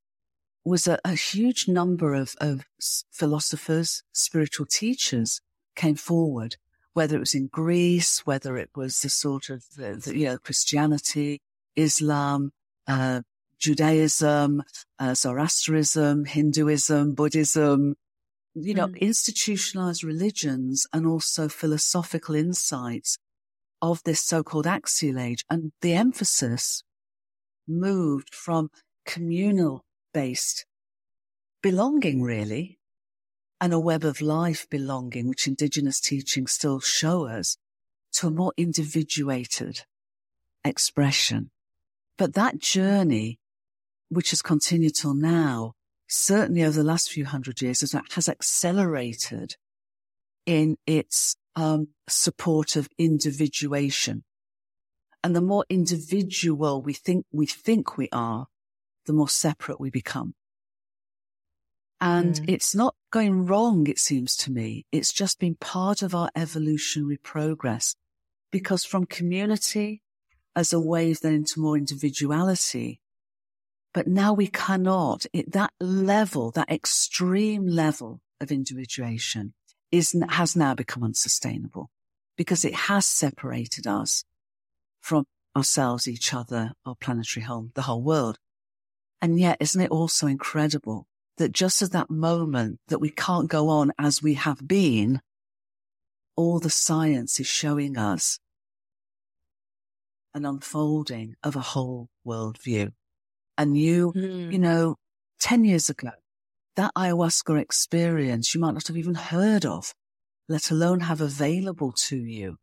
[0.64, 2.64] was a, a huge number of, of
[3.11, 5.40] philosophers, spiritual teachers
[5.75, 6.57] came forward,
[6.92, 10.38] whether it was in Greece, whether it was the sort of, the, the, you know,
[10.38, 11.40] Christianity,
[11.77, 12.53] Islam,
[12.87, 13.23] uh,
[13.59, 14.62] Judaism,
[14.99, 17.97] uh, Zoroastrianism, Hinduism, Buddhism,
[18.55, 19.01] you know, mm.
[19.01, 23.18] institutionalized religions and also philosophical insights
[23.81, 25.44] of this so-called axial age.
[25.49, 26.83] And the emphasis
[27.66, 28.71] moved from
[29.07, 30.66] communal based
[31.62, 32.79] belonging, really,
[33.61, 37.57] and a web of life belonging, which indigenous teachings still show us,
[38.12, 39.85] to a more individuated
[40.64, 41.51] expression.
[42.16, 43.38] But that journey,
[44.09, 45.75] which has continued till now,
[46.09, 47.81] certainly over the last few hundred years,
[48.12, 49.57] has accelerated
[50.47, 54.25] in its um, support of individuation.
[55.23, 58.47] And the more individual we think we think we are,
[59.09, 60.35] the more separate we become.
[62.01, 62.44] And mm.
[62.47, 64.87] it's not going wrong, it seems to me.
[64.92, 67.97] It's just been part of our evolutionary progress
[68.53, 70.03] because from community
[70.55, 73.01] as a wave then into more individuality,
[73.92, 79.55] but now we cannot, it, that level, that extreme level of individuation
[79.90, 81.90] is, has now become unsustainable
[82.37, 84.25] because it has separated us
[85.01, 85.25] from
[85.57, 88.38] ourselves, each other, our planetary home, the whole world.
[89.20, 91.07] And yet, isn't it also incredible
[91.38, 95.20] that just at that moment that we can't go on as we have been,
[96.37, 98.38] all the science is showing us
[100.35, 102.92] an unfolding of a whole world view.
[103.57, 104.52] And you, mm.
[104.52, 104.96] you know,
[105.40, 106.11] 10 years ago,
[106.76, 109.92] that ayahuasca experience you might not have even heard of,
[110.48, 112.57] let alone have available to you.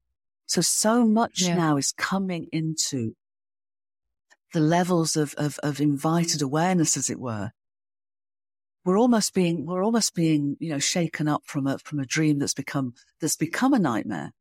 [0.47, 1.55] So, so much yeah.
[1.55, 3.13] now is coming into
[4.55, 7.51] the levels of, of, of invited awareness, as it were.
[8.85, 12.39] We're almost being, we're almost being, you know, shaken up from a, from a dream
[12.39, 14.31] that's become, that's become a nightmare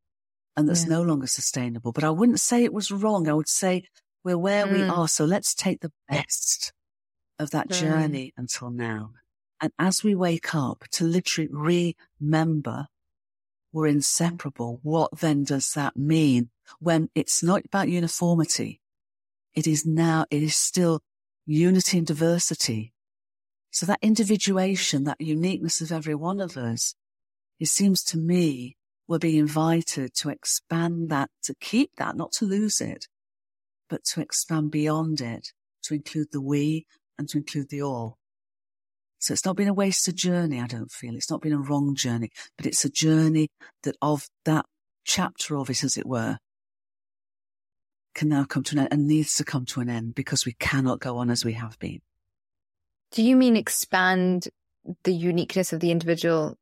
[0.56, 0.90] and that's yeah.
[0.90, 1.90] no longer sustainable.
[1.90, 3.28] But I wouldn't say it was wrong.
[3.28, 3.88] I would say
[4.22, 4.72] we're where mm.
[4.74, 5.08] we are.
[5.08, 6.72] So let's take the best
[7.40, 7.80] of that mm.
[7.80, 9.10] journey until now.
[9.60, 12.86] And as we wake up to literally remember
[13.72, 18.80] we're inseparable, what then does that mean when it's not about uniformity?
[19.54, 21.00] It is now, it is still
[21.46, 22.92] unity and diversity.
[23.70, 26.94] So that individuation, that uniqueness of every one of us,
[27.58, 32.46] it seems to me we're being invited to expand that, to keep that, not to
[32.46, 33.06] lose it,
[33.88, 36.86] but to expand beyond it, to include the we
[37.18, 38.18] and to include the all.
[39.18, 41.14] So it's not been a wasted journey, I don't feel.
[41.14, 43.48] It's not been a wrong journey, but it's a journey
[43.82, 44.66] that of that
[45.04, 46.38] chapter of it, as it were,
[48.14, 50.52] can now come to an end and needs to come to an end because we
[50.52, 52.00] cannot go on as we have been.
[53.10, 54.48] Do you mean expand
[55.04, 56.56] the uniqueness of the individual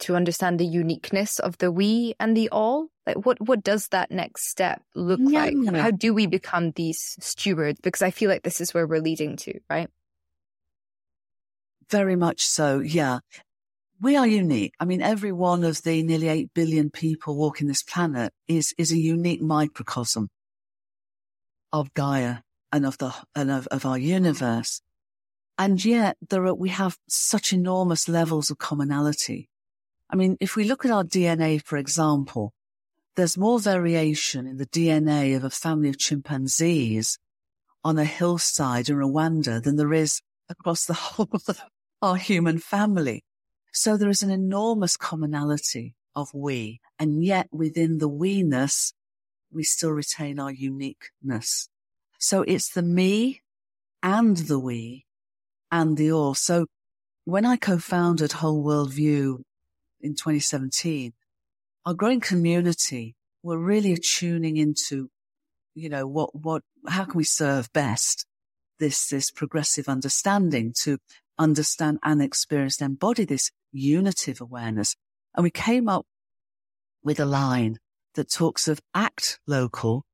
[0.00, 2.88] to understand the uniqueness of the we and the all?
[3.06, 5.76] Like what what does that next step look yeah, like?
[5.76, 7.80] How do we become these stewards?
[7.80, 9.88] Because I feel like this is where we're leading to, right?
[11.90, 13.20] Very much so, yeah.
[14.00, 14.74] We are unique.
[14.78, 18.92] I mean, every one of the nearly 8 billion people walking this planet is, is
[18.92, 20.28] a unique microcosm
[21.72, 22.38] of Gaia
[22.72, 24.82] and of the, and of, of our universe.
[25.56, 29.48] And yet there are, we have such enormous levels of commonality.
[30.10, 32.52] I mean, if we look at our DNA, for example,
[33.16, 37.18] there's more variation in the DNA of a family of chimpanzees
[37.82, 41.60] on a hillside in Rwanda than there is across the whole of
[42.00, 43.24] our human family.
[43.72, 48.92] So there is an enormous commonality of we, and yet within the we-ness,
[49.52, 51.68] we still retain our uniqueness.
[52.18, 53.42] So it's the me
[54.02, 55.06] and the we
[55.70, 56.34] and the all.
[56.34, 56.66] So
[57.24, 59.44] when I co-founded Whole World View
[60.00, 61.12] in 2017,
[61.84, 65.08] our growing community were really tuning into,
[65.74, 68.26] you know, what, what, how can we serve best
[68.78, 70.98] this, this progressive understanding to
[71.38, 74.96] understand and experience and embody this unitive awareness.
[75.34, 76.06] And we came up
[77.02, 77.78] with a line
[78.18, 80.04] that talks of act local,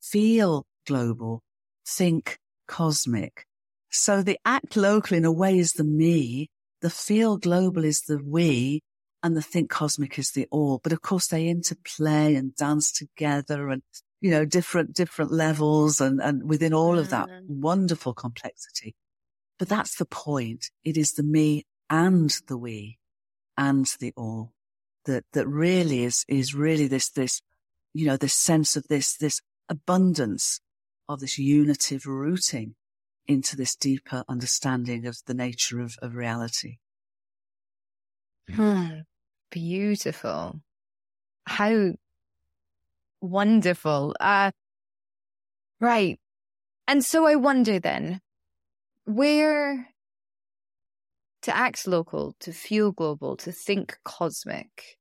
[0.00, 1.42] feel global,
[1.84, 3.44] think cosmic.
[3.90, 6.48] So the act local in a way is the me,
[6.80, 8.82] the feel global is the we,
[9.24, 10.78] and the think cosmic is the all.
[10.80, 13.82] But of course they interplay and dance together and,
[14.20, 17.48] you know, different, different levels and, and within all of that mm.
[17.48, 18.94] wonderful complexity.
[19.58, 20.70] But that's the point.
[20.84, 22.98] It is the me and the we
[23.58, 24.52] and the all
[25.06, 27.42] that, that really is, is really this, this,
[27.92, 30.60] you know, this sense of this, this abundance
[31.08, 32.74] of this unitive rooting
[33.26, 36.78] into this deeper understanding of the nature of, of reality.
[38.50, 39.00] Hmm.
[39.50, 40.60] Beautiful.
[41.46, 41.92] How
[43.20, 44.14] wonderful.
[44.18, 44.50] Uh,
[45.80, 46.18] right.
[46.88, 48.20] And so I wonder then,
[49.04, 49.89] where
[51.42, 54.98] to act local, to feel global, to think cosmic.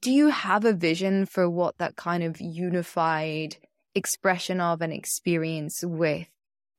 [0.00, 3.56] Do you have a vision for what that kind of unified
[3.94, 6.28] expression of an experience with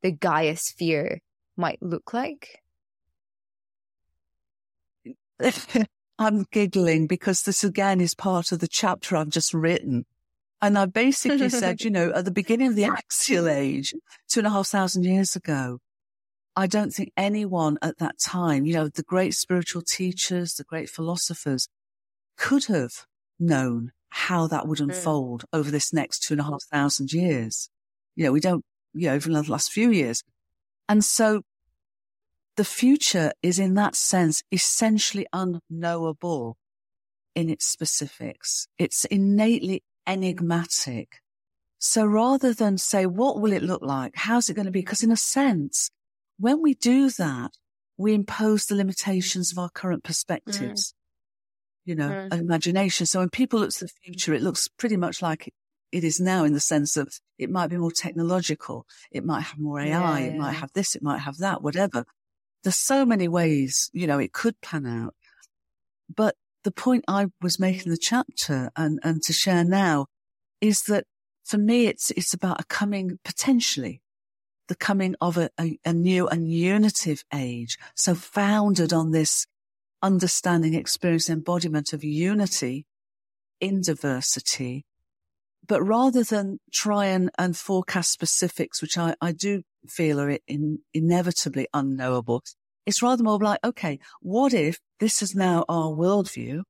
[0.02, 1.22] the Gaia sphere
[1.56, 2.62] might look like?
[6.20, 10.06] I'm giggling because this again is part of the chapter I've just written.
[10.62, 13.94] And I basically said, you know, at the beginning of the axial age,
[14.28, 15.80] two and a half thousand years ago,
[16.58, 20.90] I don't think anyone at that time, you know, the great spiritual teachers, the great
[20.90, 21.70] philosophers
[22.36, 23.06] could have
[23.40, 24.90] known how that would hmm.
[24.90, 25.60] unfold mm.
[25.60, 27.70] over this next two and a half thousand years.
[28.16, 30.24] You know, we don't, you know, even the last few years.
[30.90, 31.44] And so
[32.56, 36.58] the future is in that sense essentially unknowable.
[37.36, 38.68] in its specifics.
[38.80, 41.22] It's innately enigmatic.
[41.78, 44.14] So rather than say, what will it look like?
[44.16, 44.80] How's it going to be?
[44.80, 45.92] Because in a sense,
[46.40, 47.52] when we do that,
[47.98, 50.94] we impose the limitations of our current perspectives, mm.
[51.86, 52.40] you know, mm.
[52.40, 53.06] imagination.
[53.06, 55.54] So when people look to the future, it looks pretty much like
[55.92, 58.86] it is now in the sense of it might be more technological.
[59.12, 59.88] It might have more AI.
[59.88, 60.26] Yeah, yeah.
[60.32, 60.96] It might have this.
[60.96, 62.06] It might have that, whatever.
[62.64, 65.16] There's so many ways, you know, it could pan out.
[66.14, 70.08] But the point I was making the chapter and, and to share now
[70.60, 71.06] is that
[71.46, 74.02] for me, it's, it's about a coming potentially
[74.68, 77.78] the coming of a, a, a new and unitive age.
[77.96, 79.48] So founded on this
[80.02, 82.86] understanding, experience, embodiment of unity
[83.60, 84.86] in diversity.
[85.68, 90.80] But rather than try and, and forecast specifics, which I, I do feel are in,
[90.94, 92.44] inevitably unknowable,
[92.86, 96.62] it's rather more like, okay, what if this is now our worldview?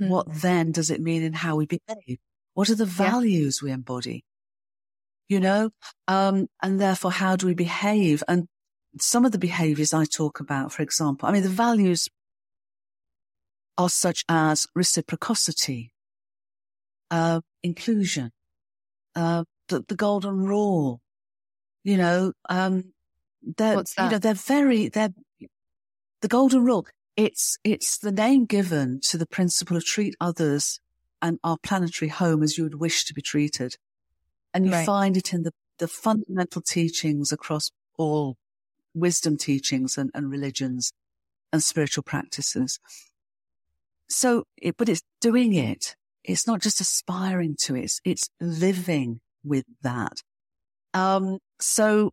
[0.00, 0.08] Mm.
[0.08, 2.18] What then does it mean in how we behave?
[2.54, 3.66] What are the values yeah.
[3.66, 4.24] we embody?
[5.30, 5.70] You know?
[6.08, 8.22] Um, and therefore, how do we behave?
[8.28, 8.48] And
[8.98, 12.08] some of the behaviors I talk about, for example, I mean, the values
[13.78, 15.92] are such as reciprocity,
[17.10, 18.32] uh, inclusion,
[19.14, 21.00] uh, the, the, golden rule,
[21.84, 22.92] you know, um,
[23.56, 25.14] they're, you know, they're very, they're,
[26.20, 26.86] the golden rule.
[27.16, 30.80] It's, it's the name given to the principle of treat others
[31.22, 33.76] and our planetary home as you would wish to be treated.
[34.52, 34.86] And you right.
[34.86, 38.36] find it in the, the fundamental teachings across all
[38.94, 40.92] wisdom teachings and, and religions
[41.52, 42.78] and spiritual practices.
[44.08, 45.96] So, it, but it's doing it.
[46.24, 47.84] It's not just aspiring to it.
[47.84, 50.22] It's, it's living with that.
[50.92, 52.12] Um, so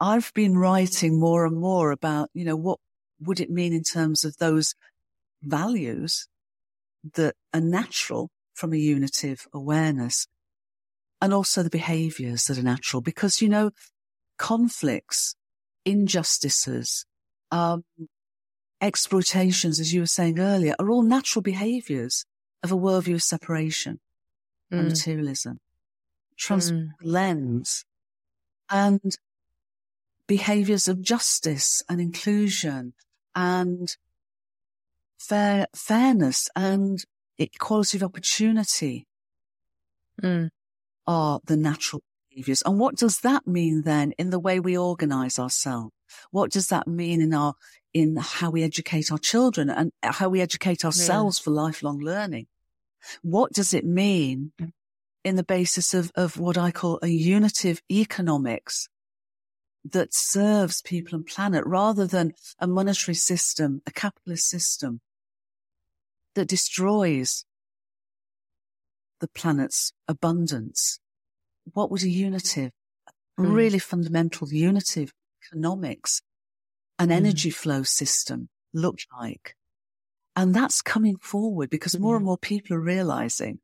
[0.00, 2.78] I've been writing more and more about, you know, what
[3.20, 4.74] would it mean in terms of those
[5.42, 6.26] values
[7.14, 10.26] that are natural from a unitive awareness
[11.24, 13.70] and also the behaviors that are natural because, you know,
[14.36, 15.36] conflicts,
[15.86, 17.06] injustices,
[17.50, 17.82] um,
[18.82, 22.26] exploitations, as you were saying earlier, are all natural behaviors
[22.62, 24.00] of a worldview of separation
[24.70, 24.78] mm.
[24.78, 25.60] and materialism,
[26.36, 26.88] trans mm.
[27.02, 27.86] lens
[28.68, 29.16] and
[30.26, 32.92] behaviors of justice and inclusion
[33.34, 33.96] and
[35.18, 37.02] fair, fairness and
[37.38, 39.06] equality of opportunity.
[40.22, 40.50] Mm
[41.06, 42.62] are the natural behaviors.
[42.62, 45.92] And what does that mean then in the way we organize ourselves?
[46.30, 47.54] What does that mean in our,
[47.92, 51.44] in how we educate our children and how we educate ourselves yeah.
[51.44, 52.46] for lifelong learning?
[53.22, 54.72] What does it mean mm.
[55.24, 58.88] in the basis of, of what I call a unitive economics
[59.84, 65.00] that serves people and planet rather than a monetary system, a capitalist system
[66.34, 67.44] that destroys
[69.20, 70.98] the planet's abundance,
[71.72, 72.72] what would a unitive,
[73.38, 73.54] mm.
[73.54, 75.12] really fundamental unitive
[75.46, 76.22] economics,
[76.98, 77.12] an mm.
[77.12, 79.54] energy flow system look like?
[80.36, 82.16] And that's coming forward because more mm.
[82.16, 82.26] and hmm.
[82.26, 83.60] more people are realizing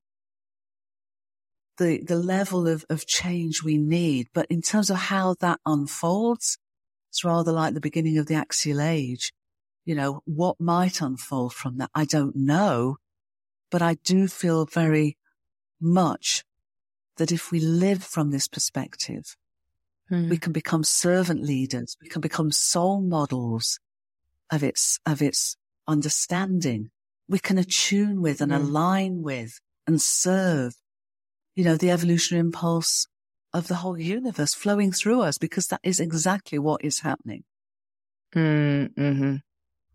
[1.80, 4.28] the, the level of, of change we need.
[4.32, 6.58] But in terms of how that unfolds,
[7.08, 9.32] it's rather like the beginning of the axial age.
[9.84, 11.90] You know, what might unfold from that?
[11.94, 12.98] I don't know,
[13.70, 15.16] but I do feel very
[15.80, 16.44] much
[17.16, 19.36] that if we live from this perspective,
[20.10, 20.28] mm.
[20.28, 21.96] we can become servant leaders.
[22.02, 23.78] We can become soul models
[24.50, 25.56] of its, of its
[25.86, 26.90] understanding.
[27.28, 28.56] We can attune with and mm.
[28.56, 30.74] align with and serve,
[31.54, 33.06] you know, the evolutionary impulse
[33.52, 37.44] of the whole universe flowing through us because that is exactly what is happening.
[38.34, 39.36] Mm-hmm.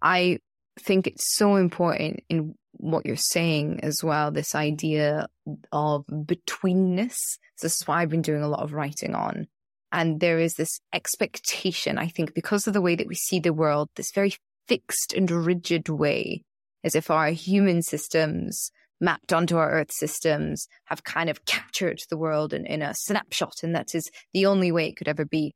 [0.02, 0.40] I
[0.80, 5.28] think it's so important in what you're saying as well, this idea
[5.72, 7.18] of betweenness.
[7.58, 9.48] So this is what I've been doing a lot of writing on.
[9.92, 13.54] And there is this expectation, I think, because of the way that we see the
[13.54, 14.36] world, this very
[14.68, 16.44] fixed and rigid way,
[16.84, 22.18] as if our human systems mapped onto our earth systems have kind of captured the
[22.18, 23.56] world in, in a snapshot.
[23.64, 25.54] And that is the only way it could ever be.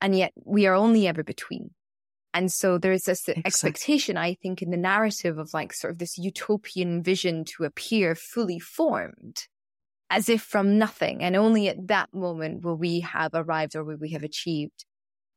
[0.00, 1.70] And yet we are only ever between.
[2.36, 3.42] And so there is this exactly.
[3.46, 8.14] expectation, I think, in the narrative of like sort of this utopian vision to appear
[8.14, 9.46] fully formed
[10.10, 11.22] as if from nothing.
[11.22, 14.84] And only at that moment will we have arrived or will we have achieved.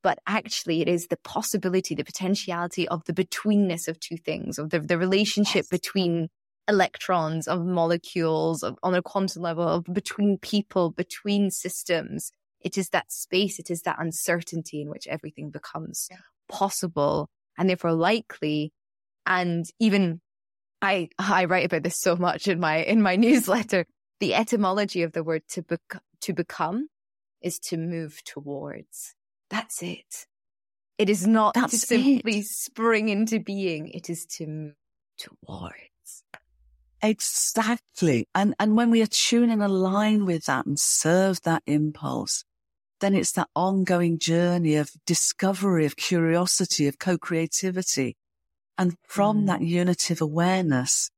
[0.02, 4.68] But actually, it is the possibility, the potentiality of the betweenness of two things, of
[4.68, 5.80] the, the relationship yes.
[5.80, 6.28] between
[6.68, 12.30] electrons, of molecules, of, on a quantum level, of between people, between systems.
[12.60, 16.18] It is that space, it is that uncertainty in which everything becomes yeah
[16.50, 18.72] possible and therefore likely
[19.26, 20.20] and even
[20.82, 23.86] I I write about this so much in my in my newsletter.
[24.20, 26.88] The etymology of the word to bec- to become
[27.42, 29.14] is to move towards.
[29.48, 30.26] That's it.
[30.98, 32.46] It is not That's to simply it.
[32.46, 33.88] spring into being.
[33.88, 34.74] It is to move
[35.16, 36.24] towards.
[37.02, 38.28] Exactly.
[38.34, 42.44] And, and when we attune and align with that and serve that impulse,
[43.00, 48.16] then it's that ongoing journey of discovery, of curiosity, of co-creativity.
[48.78, 49.46] And from mm.
[49.46, 51.10] that unitive awareness,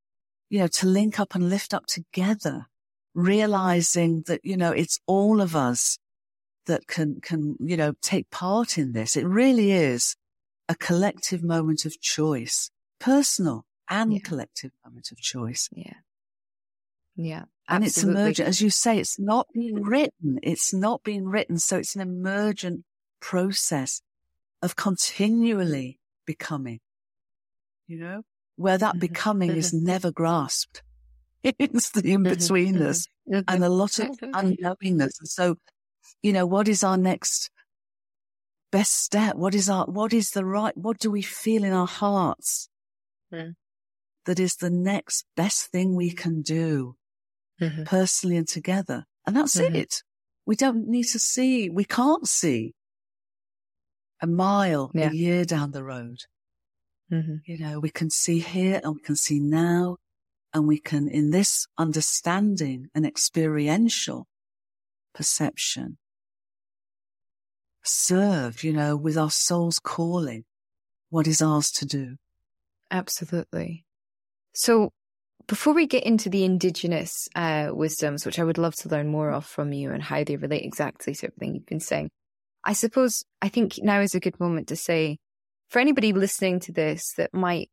[0.51, 2.67] you know, to link up and lift up together,
[3.15, 5.99] realizing that, you know, it's all of us
[6.67, 9.17] that can, can, you know, take part in this.
[9.17, 10.17] It really is
[10.69, 12.71] a collective moment of choice,
[13.01, 14.21] personal and yeah.
[14.23, 15.69] collective moment of choice.
[15.73, 15.95] Yeah.
[17.17, 17.45] Yeah.
[17.69, 18.49] And it's emergent.
[18.49, 20.39] As you say, it's not being written.
[20.43, 21.59] It's not being written.
[21.59, 22.85] So it's an emergent
[23.21, 24.03] process
[24.61, 26.81] of continually becoming,
[27.87, 28.23] you know,
[28.57, 29.01] where that mm-hmm.
[29.01, 29.87] becoming is mm-hmm.
[29.87, 30.83] never grasped.
[31.45, 32.27] It's the mm-hmm.
[32.27, 35.19] in-betweenness and a lot of unknowingness.
[35.19, 35.57] And so,
[36.23, 37.51] you know, what is our next
[38.71, 39.35] best step?
[39.35, 42.69] What is our, what is the right, what do we feel in our hearts?
[43.35, 43.55] Mm.
[44.27, 46.95] That is the next best thing we can do
[47.63, 47.85] mm-hmm.
[47.85, 49.05] personally and together.
[49.27, 49.77] And that's mm-hmm.
[49.77, 50.03] it.
[50.45, 52.75] We don't need to see, we can't see
[54.21, 55.11] a mile, yeah.
[55.11, 56.19] a year down the road.
[57.13, 57.37] Mm-hmm.
[57.45, 59.99] You know, we can see here and we can see now
[60.53, 64.27] and we can, in this understanding and experiential
[65.15, 65.99] perception,
[67.85, 70.45] serve, you know, with our soul's calling,
[71.11, 72.17] what is ours to do.
[72.91, 73.85] Absolutely.
[74.55, 74.93] So
[75.47, 79.31] before we get into the indigenous uh, wisdoms, which I would love to learn more
[79.31, 82.11] of from you and how they relate exactly to everything you've been saying,
[82.65, 85.19] I suppose I think now is a good moment to say
[85.69, 87.71] for anybody listening to this that might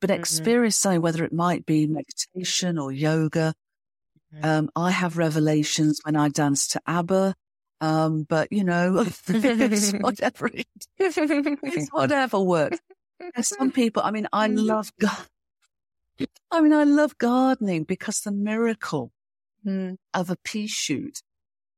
[0.00, 0.20] But mm-hmm.
[0.20, 1.00] experience mm-hmm.
[1.00, 3.54] whether it might be meditation or yoga.
[4.34, 4.44] Mm-hmm.
[4.44, 7.34] Um, I have revelations when I dance to ABBA.
[7.80, 10.50] Um, but you know, it's whatever,
[10.98, 12.78] it's whatever works.
[13.20, 14.64] There's some people, I mean, I mm.
[14.64, 14.92] love.
[16.50, 19.12] I mean, I love gardening because the miracle
[19.64, 19.96] mm.
[20.14, 21.22] of a pea shoot,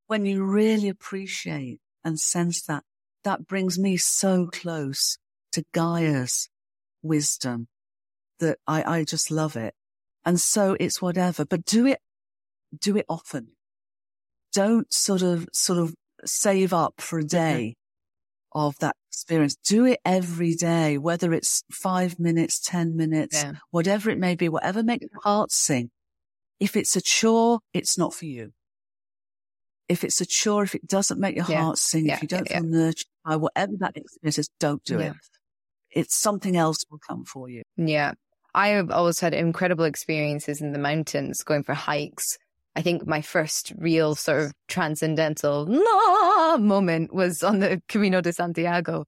[0.07, 2.83] when you really appreciate and sense that
[3.23, 5.17] that brings me so close
[5.51, 6.49] to Gaia's
[7.01, 7.67] wisdom
[8.39, 9.73] that I, I just love it.
[10.25, 11.99] And so it's whatever, but do it,
[12.79, 13.49] do it often.
[14.53, 15.95] Don't sort of, sort of
[16.25, 17.27] save up for a mm-hmm.
[17.27, 17.75] day
[18.53, 19.55] of that experience.
[19.55, 23.53] Do it every day, whether it's five minutes, 10 minutes, yeah.
[23.71, 25.89] whatever it may be, whatever makes your heart sing.
[26.59, 28.51] If it's a chore, it's not for you
[29.91, 31.63] if it's a chore, if it doesn't make your yeah.
[31.63, 32.13] heart sing, yeah.
[32.13, 35.13] if you don't feel nurtured by whatever that experience is, don't do it.
[35.91, 37.63] It's something else will come for you.
[37.77, 38.13] Yeah.
[38.53, 42.37] I have always had incredible experiences in the mountains going for hikes.
[42.75, 48.33] I think my first real sort of transcendental nah, moment was on the Camino de
[48.33, 49.05] Santiago.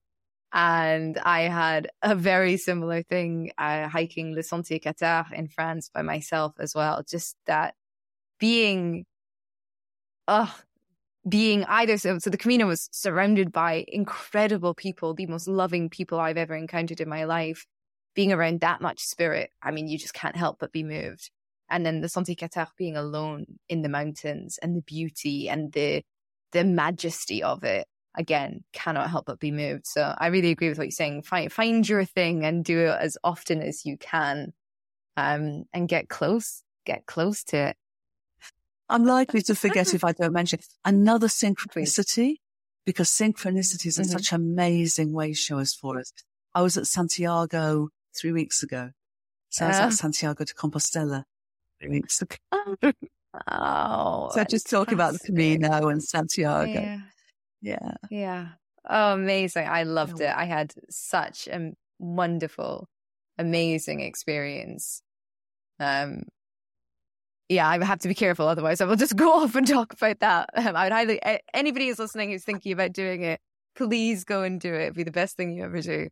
[0.52, 6.04] And I had a very similar thing uh, hiking Le Sentier Cathare in France by
[6.04, 7.04] myself as well.
[7.10, 7.74] Just that
[8.40, 9.06] being
[10.28, 10.56] oh,
[11.28, 16.20] being either so, so the Camino was surrounded by incredible people, the most loving people
[16.20, 17.66] I've ever encountered in my life.
[18.16, 21.32] Being around that much spirit, I mean, you just can't help but be moved.
[21.70, 26.04] And then the Sentier Cathare being alone in the mountains and the beauty and the
[26.52, 29.88] the majesty of it again cannot help but be moved.
[29.88, 31.24] So I really agree with what you're saying.
[31.24, 34.54] Find find your thing and do it as often as you can,
[35.18, 37.78] um, and get close, get close to it.
[38.94, 42.36] I'm likely to forget if I don't mention another synchronicity
[42.86, 44.12] because synchronicities are mm-hmm.
[44.12, 46.14] such amazing way shows for us.
[46.54, 48.92] I was at Santiago three weeks ago.
[49.50, 51.24] So I was at Santiago de Compostela
[51.80, 52.36] three weeks ago.
[53.52, 56.72] oh, so just talking about the Camino and Santiago.
[56.72, 57.00] Yeah.
[57.62, 57.94] Yeah.
[58.12, 58.48] Yeah.
[58.88, 59.68] Oh, amazing.
[59.68, 60.36] I loved it.
[60.36, 62.90] I had such a wonderful,
[63.38, 65.02] amazing experience.
[65.80, 66.24] Um,
[67.54, 68.48] yeah, I have to be careful.
[68.48, 70.50] Otherwise, I will just go off and talk about that.
[70.56, 71.20] Um, I would highly,
[71.54, 73.40] anybody who's listening who's thinking about doing it,
[73.76, 74.82] please go and do it.
[74.84, 76.10] It'd be the best thing you ever do.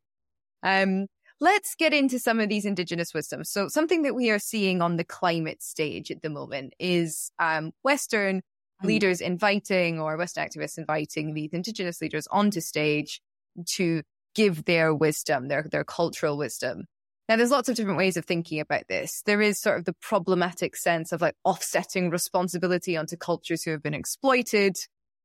[0.63, 1.07] Um,
[1.39, 3.49] let's get into some of these indigenous wisdoms.
[3.49, 7.71] So something that we are seeing on the climate stage at the moment is, um,
[7.83, 8.41] Western
[8.81, 8.87] Mm.
[8.87, 13.21] leaders inviting or Western activists inviting these indigenous leaders onto stage
[13.65, 14.01] to
[14.33, 16.85] give their wisdom, their, their cultural wisdom.
[17.31, 19.21] Now, there's lots of different ways of thinking about this.
[19.25, 23.81] There is sort of the problematic sense of like offsetting responsibility onto cultures who have
[23.81, 24.75] been exploited.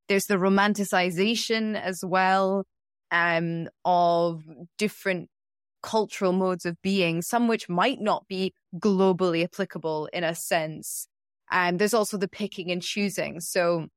[0.06, 2.64] There's the romanticization as well,
[3.10, 4.44] um, of
[4.78, 5.30] different
[5.82, 11.08] cultural modes of being, some which might not be globally applicable in a sense.
[11.50, 13.40] And there's also the picking and choosing.
[13.40, 13.88] So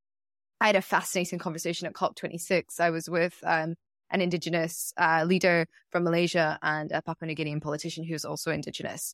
[0.59, 2.79] I had a fascinating conversation at COP26.
[2.79, 3.75] I was with um,
[4.11, 9.13] an Indigenous uh, leader from Malaysia and a Papua New Guinean politician who's also Indigenous.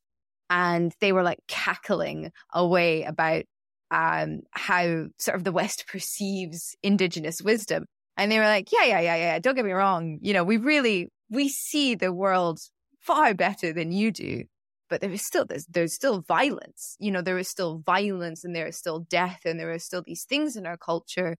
[0.50, 3.44] And they were like cackling away about
[3.92, 7.86] um, how sort of the West perceives Indigenous wisdom.
[8.18, 9.40] And they were like, yeah, yeah, yeah, yeah.
[9.40, 10.20] Don't get me wrong.
[10.22, 12.60] You know, we really, we see the world
[13.02, 14.44] far better than you do
[14.90, 18.56] but there is still there's, there's still violence you know there is still violence and
[18.56, 21.36] there is still death and there are still these things in our culture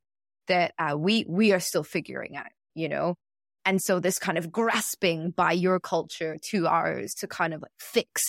[0.48, 3.14] that uh, we we are still figuring out you know
[3.66, 7.72] and so this kind of grasping by your culture to ours to kind of like
[7.78, 8.22] fix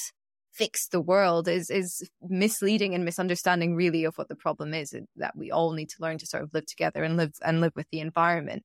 [0.51, 5.37] fix the world is is misleading and misunderstanding really of what the problem is that
[5.37, 7.87] we all need to learn to sort of live together and live and live with
[7.91, 8.63] the environment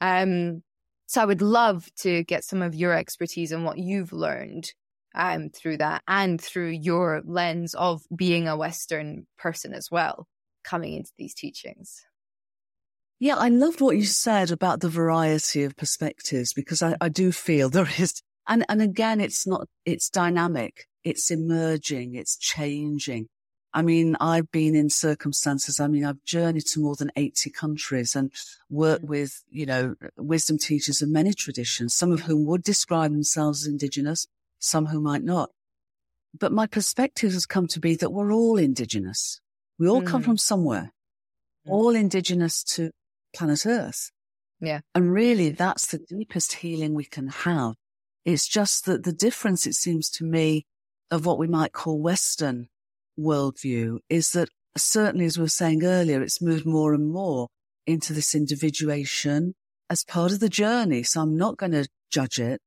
[0.00, 0.62] um
[1.06, 4.70] so i would love to get some of your expertise and what you've learned
[5.16, 10.28] um, through that and through your lens of being a Western person as well,
[10.62, 12.05] coming into these teachings.
[13.18, 17.32] Yeah, I loved what you said about the variety of perspectives because I, I do
[17.32, 23.28] feel there is, and, and again, it's not, it's dynamic, it's emerging, it's changing.
[23.72, 25.80] I mean, I've been in circumstances.
[25.80, 28.32] I mean, I've journeyed to more than 80 countries and
[28.70, 29.08] worked mm.
[29.08, 33.70] with, you know, wisdom teachers of many traditions, some of whom would describe themselves as
[33.70, 34.26] indigenous,
[34.58, 35.50] some who might not.
[36.38, 39.40] But my perspective has come to be that we're all indigenous.
[39.78, 40.06] We all mm.
[40.06, 40.92] come from somewhere,
[41.66, 41.70] mm.
[41.70, 42.92] all indigenous to
[43.36, 44.10] planet Earth.
[44.60, 44.80] Yeah.
[44.94, 47.74] And really that's the deepest healing we can have.
[48.24, 50.64] It's just that the difference, it seems to me,
[51.10, 52.68] of what we might call Western
[53.18, 57.48] worldview is that certainly, as we were saying earlier, it's moved more and more
[57.86, 59.54] into this individuation
[59.88, 61.02] as part of the journey.
[61.04, 62.60] So I'm not going to judge it.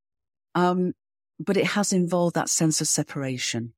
[0.56, 0.94] Um,
[1.40, 3.74] but it has involved that sense of separation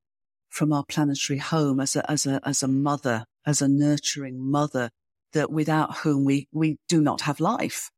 [0.49, 4.89] from our planetary home as a, as a, as a mother, as a nurturing mother
[5.33, 7.91] that without whom we, we do not have life.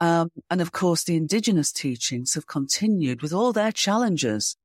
[0.00, 4.56] Um, and of course, the indigenous teachings have continued with all their challenges,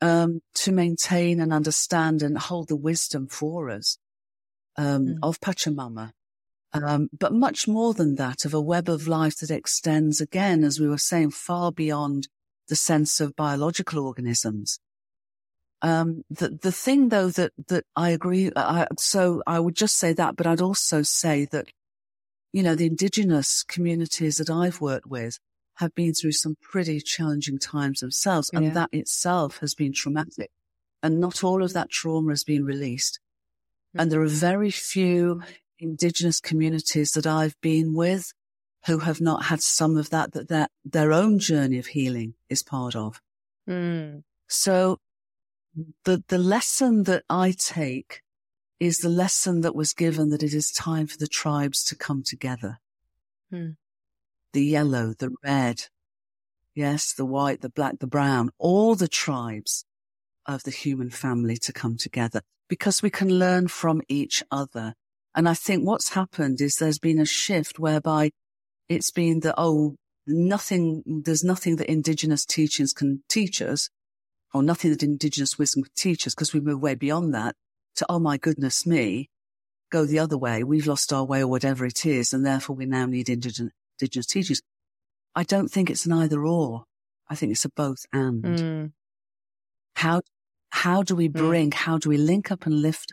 [0.00, 3.98] um, to maintain and understand and hold the wisdom for us,
[4.76, 5.18] um, mm.
[5.22, 6.10] of Pachamama.
[6.74, 10.80] Um, but much more than that, of a web of life that extends again, as
[10.80, 12.28] we were saying, far beyond
[12.68, 14.80] the sense of biological organisms.
[15.82, 20.12] Um, the, the thing though that, that I agree, I, so I would just say
[20.12, 21.66] that, but I'd also say that,
[22.52, 25.38] you know, the indigenous communities that I've worked with
[25.76, 28.48] have been through some pretty challenging times themselves.
[28.52, 28.72] And yeah.
[28.72, 30.50] that itself has been traumatic
[31.02, 33.18] and not all of that trauma has been released.
[33.88, 34.00] Mm-hmm.
[34.00, 35.42] And there are very few
[35.80, 38.32] indigenous communities that I've been with
[38.86, 42.62] who have not had some of that, that their, their own journey of healing is
[42.62, 43.20] part of.
[43.68, 44.22] Mm.
[44.48, 44.98] So
[46.04, 48.22] the, the lesson that I take
[48.80, 52.22] is the lesson that was given that it is time for the tribes to come
[52.24, 52.78] together.
[53.52, 53.76] Mm.
[54.52, 55.86] The yellow, the red,
[56.74, 59.84] yes, the white, the black, the brown, all the tribes
[60.46, 64.94] of the human family to come together because we can learn from each other
[65.34, 68.30] And I think what's happened is there's been a shift whereby
[68.88, 69.96] it's been that, oh,
[70.26, 73.88] nothing, there's nothing that indigenous teachings can teach us
[74.52, 77.54] or nothing that indigenous wisdom can teach us because we move way beyond that
[77.96, 79.30] to, oh my goodness me,
[79.90, 80.64] go the other way.
[80.64, 82.32] We've lost our way or whatever it is.
[82.32, 84.62] And therefore we now need indigenous, indigenous teachers.
[85.34, 86.84] I don't think it's an either or.
[87.28, 88.42] I think it's a both and.
[88.42, 88.92] Mm.
[89.96, 90.22] How,
[90.70, 91.32] how do we mm.
[91.32, 91.74] bring, mm.
[91.74, 93.12] how do we link up and lift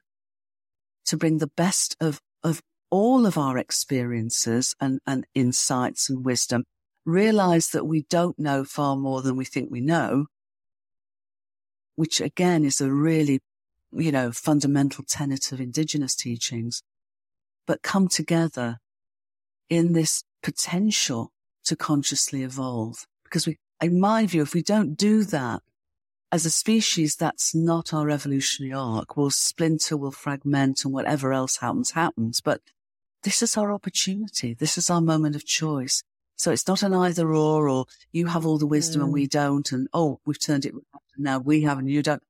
[1.06, 6.64] to bring the best of, of all of our experiences and, and insights and wisdom,
[7.06, 10.26] realize that we don't know far more than we think we know,
[12.00, 13.41] which again is a really,
[13.91, 16.82] you know, fundamental tenet of indigenous teachings,
[17.68, 18.78] but come together
[19.70, 21.34] in this potential
[21.66, 23.06] to consciously evolve.
[23.26, 25.62] Because we, in my view, if we don't do that,
[26.32, 29.18] as a species, that's not our evolutionary arc.
[29.18, 32.39] We'll splinter, we'll fragment and whatever else happens, happens.
[32.39, 32.62] But
[33.24, 34.54] this is our opportunity.
[34.54, 36.02] This is our moment of choice.
[36.40, 39.06] So it's not an either or, or you have all the wisdom mm.
[39.06, 39.72] and we don't.
[39.72, 40.74] And oh, we've turned it
[41.18, 42.24] now we have and you don't.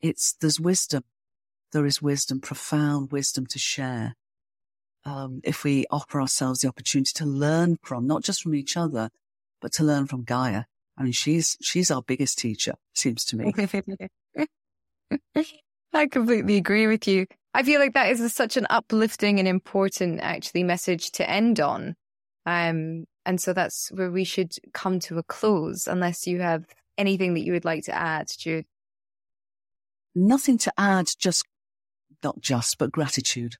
[0.00, 1.04] It's, there's wisdom.
[1.72, 4.14] There is wisdom, profound wisdom to share.
[5.04, 9.10] Um, if we offer ourselves the opportunity to learn from, not just from each other,
[9.60, 10.64] but to learn from Gaia
[10.96, 13.52] I mean, she's, she's our biggest teacher, seems to me.
[15.92, 17.26] I completely agree with you.
[17.52, 21.94] I feel like that is such an uplifting and important actually message to end on.
[22.46, 26.64] Um, and so that's where we should come to a close unless you have
[26.98, 28.66] anything that you would like to add, Jude.
[30.14, 31.44] Nothing to add, just
[32.22, 33.56] not just, but gratitude.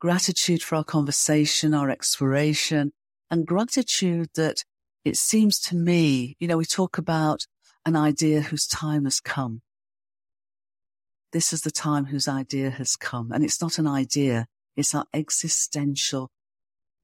[0.00, 2.92] Gratitude for our conversation, our exploration,
[3.30, 4.64] and gratitude that
[5.04, 7.46] it seems to me, you know, we talk about
[7.84, 9.62] an idea whose time has come.
[11.32, 13.32] This is the time whose idea has come.
[13.32, 14.46] And it's not an idea.
[14.76, 16.30] It's our existential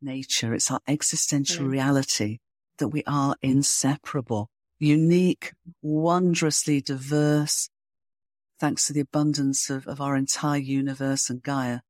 [0.00, 0.54] nature.
[0.54, 1.70] It's our existential mm.
[1.70, 2.38] reality
[2.78, 7.68] that we are inseparable, unique, wondrously diverse,
[8.60, 11.80] thanks to the abundance of, of our entire universe and Gaia.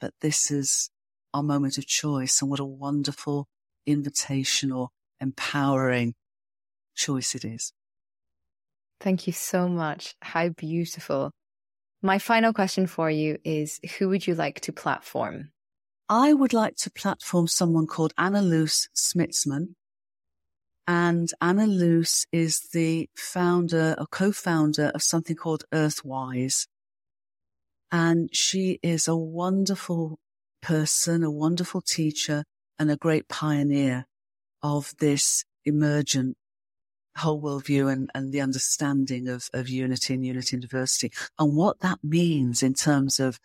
[0.00, 0.90] But this is
[1.32, 2.40] our moment of choice.
[2.40, 3.46] And what a wonderful
[3.86, 4.88] invitation or
[5.20, 6.14] empowering
[6.94, 7.72] choice it is.
[9.00, 10.14] Thank you so much.
[10.22, 11.30] How beautiful.
[12.02, 15.50] My final question for you is who would you like to platform?
[16.08, 19.74] I would like to platform someone called Anneloes Smitsman.
[20.86, 26.66] And Anna Luce is the founder or co-founder of something called Earthwise.
[27.90, 30.18] And she is a wonderful
[30.60, 32.44] person, a wonderful teacher
[32.78, 34.04] and a great pioneer
[34.62, 36.36] of this emergent
[37.16, 41.78] whole worldview and, and the understanding of, of unity and unity and diversity and what
[41.80, 43.38] that means in terms of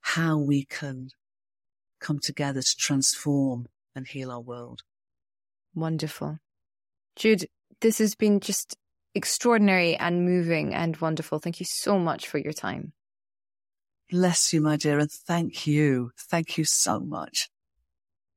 [0.00, 1.10] how we can
[2.04, 4.82] come together to transform and heal our world.
[5.74, 6.38] Wonderful.
[7.16, 7.46] Jude,
[7.80, 8.76] this has been just
[9.14, 11.38] extraordinary and moving and wonderful.
[11.38, 12.92] Thank you so much for your time.
[14.10, 16.10] Bless you, my dear, and thank you.
[16.18, 17.48] Thank you so much.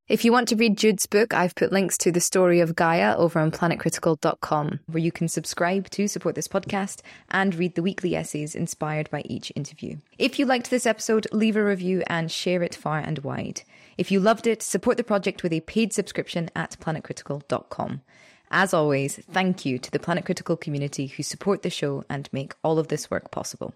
[0.07, 3.17] If you want to read Jude's book, I've put links to the story of Gaia
[3.17, 8.15] over on planetcritical.com, where you can subscribe to support this podcast and read the weekly
[8.15, 9.97] essays inspired by each interview.
[10.17, 13.63] If you liked this episode, leave a review and share it far and wide.
[13.97, 18.01] If you loved it, support the project with a paid subscription at planetcritical.com.
[18.49, 22.55] As always, thank you to the Planet Critical community who support the show and make
[22.63, 23.73] all of this work possible.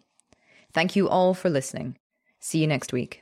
[0.72, 1.98] Thank you all for listening.
[2.40, 3.22] See you next week.